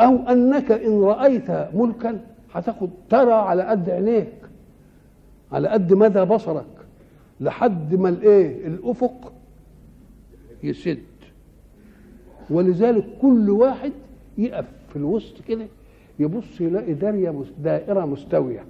[0.00, 2.20] أو أنك إن رأيت ملكا
[2.52, 4.32] هتاخد ترى على قد عينيك.
[5.52, 6.66] على قد مدى بصرك.
[7.40, 9.32] لحد ما الإيه؟ الأفق
[10.62, 10.98] يسد.
[12.50, 13.92] ولذلك كل واحد
[14.38, 15.66] يقف في الوسط كده
[16.18, 18.64] يبص يلاقي دارية دائرة مستوية.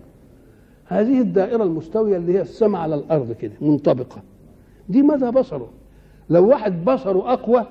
[0.86, 4.22] هذه الدائرة المستوية اللي هي السماء على الأرض كده منطبقة.
[4.88, 5.70] دي مدى بصره.
[6.30, 7.66] لو واحد بصره أقوى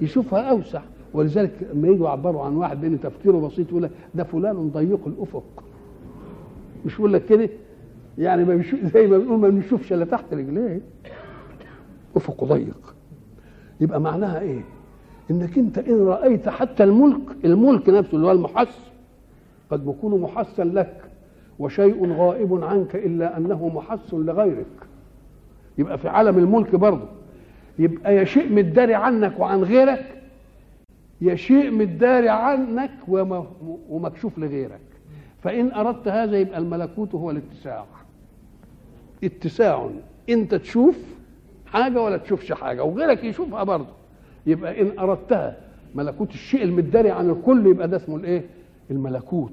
[0.00, 0.82] يشوفها أوسع.
[1.14, 5.64] ولذلك لما يجوا يعبروا عن واحد بين تفكيره بسيط يقول لك ده فلان ضيق الأفق.
[6.86, 7.48] مش يقول لك كده؟
[8.18, 8.62] يعني ما
[8.94, 10.80] زي ما بنقول ما بنشوفش إلا تحت رجليه.
[12.16, 12.94] أفق ضيق.
[13.80, 14.60] يبقى معناها إيه؟
[15.30, 18.78] إنك أنت إن رأيت حتى الملك الملك نفسه اللي هو المحس
[19.70, 20.96] قد يكون محسا لك
[21.58, 24.66] وشيء غائب عنك إلا أنه محس لغيرك.
[25.78, 27.06] يبقى في عالم الملك برضه.
[27.78, 30.21] يبقى يا شيء متداري عنك وعن غيرك
[31.22, 32.90] يا شيء متداري عنك
[33.88, 34.80] ومكشوف لغيرك.
[35.42, 37.84] فإن أردت هذا يبقى الملكوت هو الاتساع.
[39.24, 39.90] اتساع.
[40.30, 40.96] أنت تشوف
[41.66, 43.92] حاجة ولا تشوفش حاجة وغيرك يشوفها برضه.
[44.46, 45.56] يبقى إن أردتها
[45.94, 48.44] ملكوت الشيء المداري عن الكل يبقى ده اسمه الإيه؟
[48.90, 49.52] الملكوت.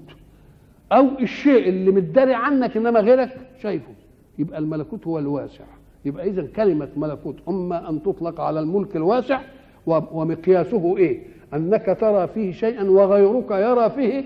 [0.92, 3.94] أو الشيء اللي متداري عنك إنما غيرك شايفه.
[4.40, 5.64] يبقى الملكوت هو الواسع.
[6.06, 9.42] يبقى إذا كلمة ملكوت أما أن تطلق على الملك الواسع
[9.86, 11.20] ومقياسه إيه؟
[11.54, 14.24] أنك ترى فيه شيئا وغيرك يرى فيه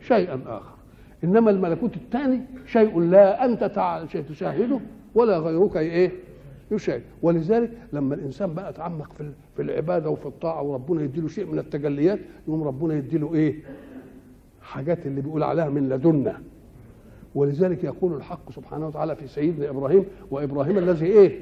[0.00, 0.72] شيئا آخر.
[1.24, 3.64] إنما الملكوت الثاني شيء لا أنت
[4.30, 4.80] تشاهده
[5.14, 6.10] ولا غيرك إيه؟
[6.70, 7.02] يشاهد.
[7.22, 12.18] ولذلك لما الإنسان بقى اتعمق في في العبادة وفي الطاعة وربنا يديله شيء من التجليات
[12.48, 13.54] يقوم ربنا يديله إيه؟
[14.62, 16.40] حاجات اللي بيقول عليها من لدنا
[17.34, 21.40] ولذلك يقول الحق سبحانه وتعالى في سيدنا إبراهيم وإبراهيم الذي إيه؟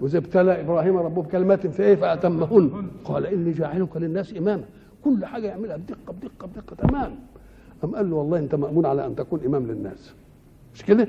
[0.00, 2.70] وإذا ابتلى إبراهيم ربه بكلمات في إيه فاتمهن
[3.04, 4.64] قال إني جاعلك للناس إماما.
[5.04, 6.76] كل حاجة يعملها بدقة بدقة بدقة.
[6.88, 7.14] تمام.
[7.84, 10.14] أم قال له والله أنت مأمون على أن تكون إمام للناس.
[10.74, 11.08] مش كده؟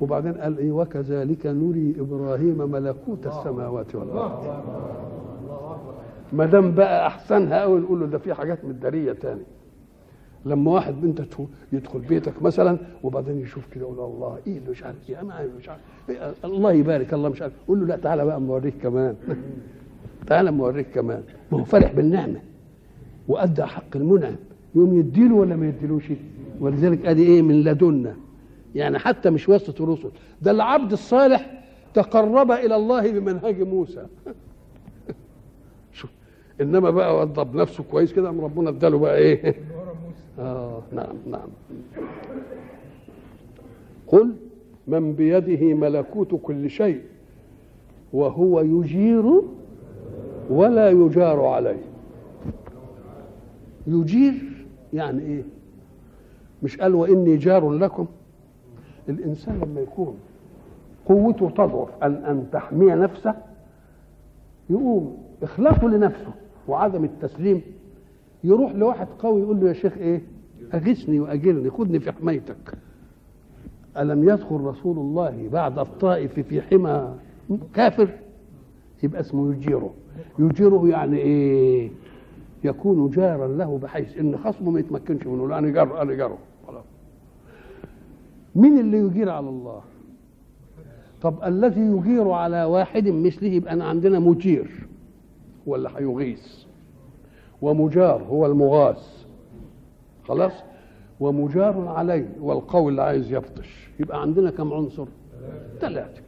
[0.00, 4.62] وبعدين قال إيه؟ وكذلك نري إبراهيم ملكوت السماوات والأرض.
[6.32, 9.42] ما دام بقى احسنها قوي نقول له ده في حاجات مداريه تاني.
[10.46, 11.22] لما واحد انت
[11.72, 15.68] يدخل بيتك مثلا وبعدين يشوف كده يقول الله إيه اللي مش عارف إيه؟ أنا مش
[15.68, 15.80] عارف.
[16.08, 17.52] إيه الله يبارك الله مش عارف.
[17.68, 19.16] قول له لا تعالى بقى اما اوريك كمان.
[20.26, 21.22] تعالى اما اوريك كمان.
[21.52, 22.40] ما هو فرح بالنعمة.
[23.28, 24.36] وأدى حق المنعم.
[24.74, 26.04] يقوم يديله ولا ما يديلوش؟
[26.60, 28.16] ولذلك أدي إيه من لدنا
[28.74, 30.10] يعني حتى مش واسطة الرسل.
[30.42, 31.64] ده العبد الصالح
[31.94, 34.06] تقرب إلى الله بمنهج موسى.
[36.60, 39.54] إنما بقى وضب نفسه كويس كده ربنا اداله بقى إيه؟
[40.38, 41.48] آه نعم نعم.
[44.06, 44.34] قل
[44.86, 47.00] من بيده ملكوت كل شيء
[48.12, 49.42] وهو يجير
[50.50, 51.82] ولا يجار عليه.
[53.86, 55.42] يجير يعني إيه؟
[56.62, 58.06] مش قال وإني جار لكم؟
[59.08, 60.14] الإنسان لما يكون
[61.06, 63.34] قوته تضعف ان أن تحمي نفسه
[64.70, 66.32] يقوم إخلاصه لنفسه
[66.68, 67.62] وعدم التسليم
[68.44, 70.22] يروح لواحد قوي يقول له يا شيخ إيه؟
[70.74, 72.74] أغثني وأجرني خذني في حمايتك.
[73.98, 77.14] ألم يدخل رسول الله بعد الطائف في حمى
[77.74, 78.08] كافر؟
[79.02, 79.94] يبقى اسمه يجيره.
[80.38, 81.90] يجيره يعني إيه؟
[82.64, 85.48] يكون جارا له بحيث إن خصمه ما يتمكنش منه.
[85.48, 86.38] لا أنا أنا جاره.
[86.66, 86.84] خلاص
[88.54, 89.80] مين اللي يجير على الله؟
[91.22, 94.70] طب الذي يجير على واحد مثله يبقى أنا عندنا مجير
[95.68, 96.64] اللي هيغيث؟
[97.64, 99.24] ومجار هو المغاث
[100.28, 100.52] خلاص؟
[101.20, 103.90] ومجار عليه والقوي اللي عايز يبطش.
[104.00, 105.06] يبقى عندنا كم عنصر؟
[105.80, 106.22] ثلاثة.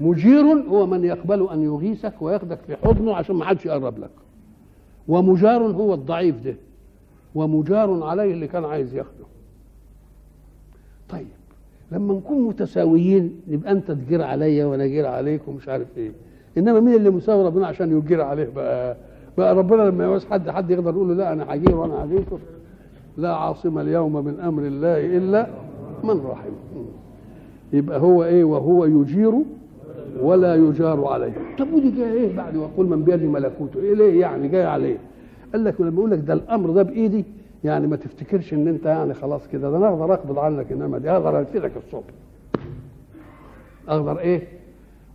[0.00, 4.10] مجير هو من يقبل أن يغيثك وياخدك في حضنه عشان ما حدش يقرب لك.
[5.08, 6.54] ومجار هو الضعيف ده.
[7.34, 9.24] ومجار عليه اللي كان عايز ياخده.
[11.08, 11.26] طيب
[11.92, 16.12] لما نكون متساويين يبقى أنت تجير عليا وأنا أجير عليك ومش عارف إيه.
[16.58, 18.96] إنما مين اللي مساوي ربنا عشان يجير عليه بقى؟
[19.38, 22.38] بقى ربنا لما يعوز حد حد يقدر يقول له لا أنا هجير وأنا هجيره
[23.16, 25.46] لا عاصم اليوم من أمر الله إلا
[26.04, 26.50] من رحم.
[27.72, 29.32] يبقى هو إيه؟ وهو يجير
[30.20, 31.32] ولا يجار عليه.
[31.58, 33.80] طب ودي جاية إيه بعد؟ ويقول من بيده ملكوته.
[33.80, 34.96] إيه ليه يعني؟ جاي عليه.
[35.52, 37.24] قال لك لما يقول لك ده الأمر ده بإيدي
[37.64, 39.70] يعني ما تفتكرش إن أنت يعني خلاص كده.
[39.70, 42.04] ده أنا أقدر أقبض عنك إنما دي أقدر أنفذك الصبح.
[43.88, 44.42] أقدر إيه؟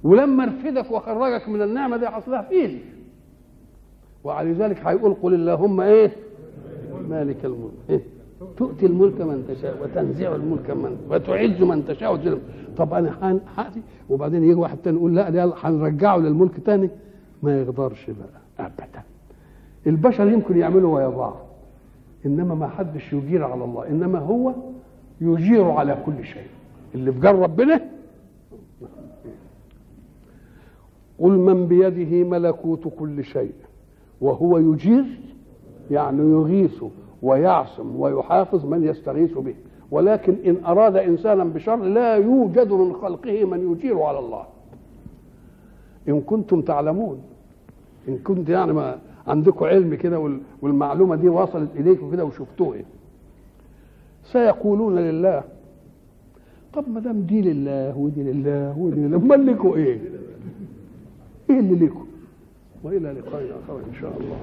[0.04, 2.80] ولما ارفدك وأخرجك من النعمة دي حصلها في إيدي.
[4.24, 6.12] وعلى ذلك هيقول قل اللهم إيه؟
[7.10, 7.72] مالك الملك.
[7.90, 8.02] إيه؟
[8.58, 12.40] تؤتي الملك من تشاء وتنزع الملك من وتعز من تشاء وتذل
[12.78, 16.90] طب أنا حاتي وبعدين يجي واحد تاني يقول لا ده هنرجعه للملك تاني.
[17.44, 19.02] ما يقدرش بقى ابدا.
[19.88, 21.36] البشر يمكن يعملوا بعض
[22.26, 23.88] إنما ما حدش يجير على الله.
[23.88, 24.54] إنما هو
[25.22, 26.48] يجير على كل شيء.
[26.96, 27.82] اللي في جار ربنا.
[31.20, 33.54] قل من بيده ملكوت كل شيء.
[34.22, 35.06] وهو يجير
[35.92, 36.84] يعني يغيث
[37.22, 39.56] ويعصم ويحافظ من يستغيث به
[39.92, 44.44] ولكن إن أراد إنسانا بشر لا يوجد من خلقه من يجير على الله
[46.10, 47.18] إن كنتم تعلمون
[48.08, 48.98] إن كنت يعني ما
[49.28, 52.82] عندكم علم كده والمعلومة دي وصلت اليكم كده وشفتوها
[54.24, 55.44] سيقولون لله
[56.74, 60.00] طب ما دام دي لله ودي لله ودي لله امال لكم إيه؟
[61.50, 62.06] إيه اللي لكم؟
[62.84, 64.38] وإلى لقاء آخر إن شاء الله.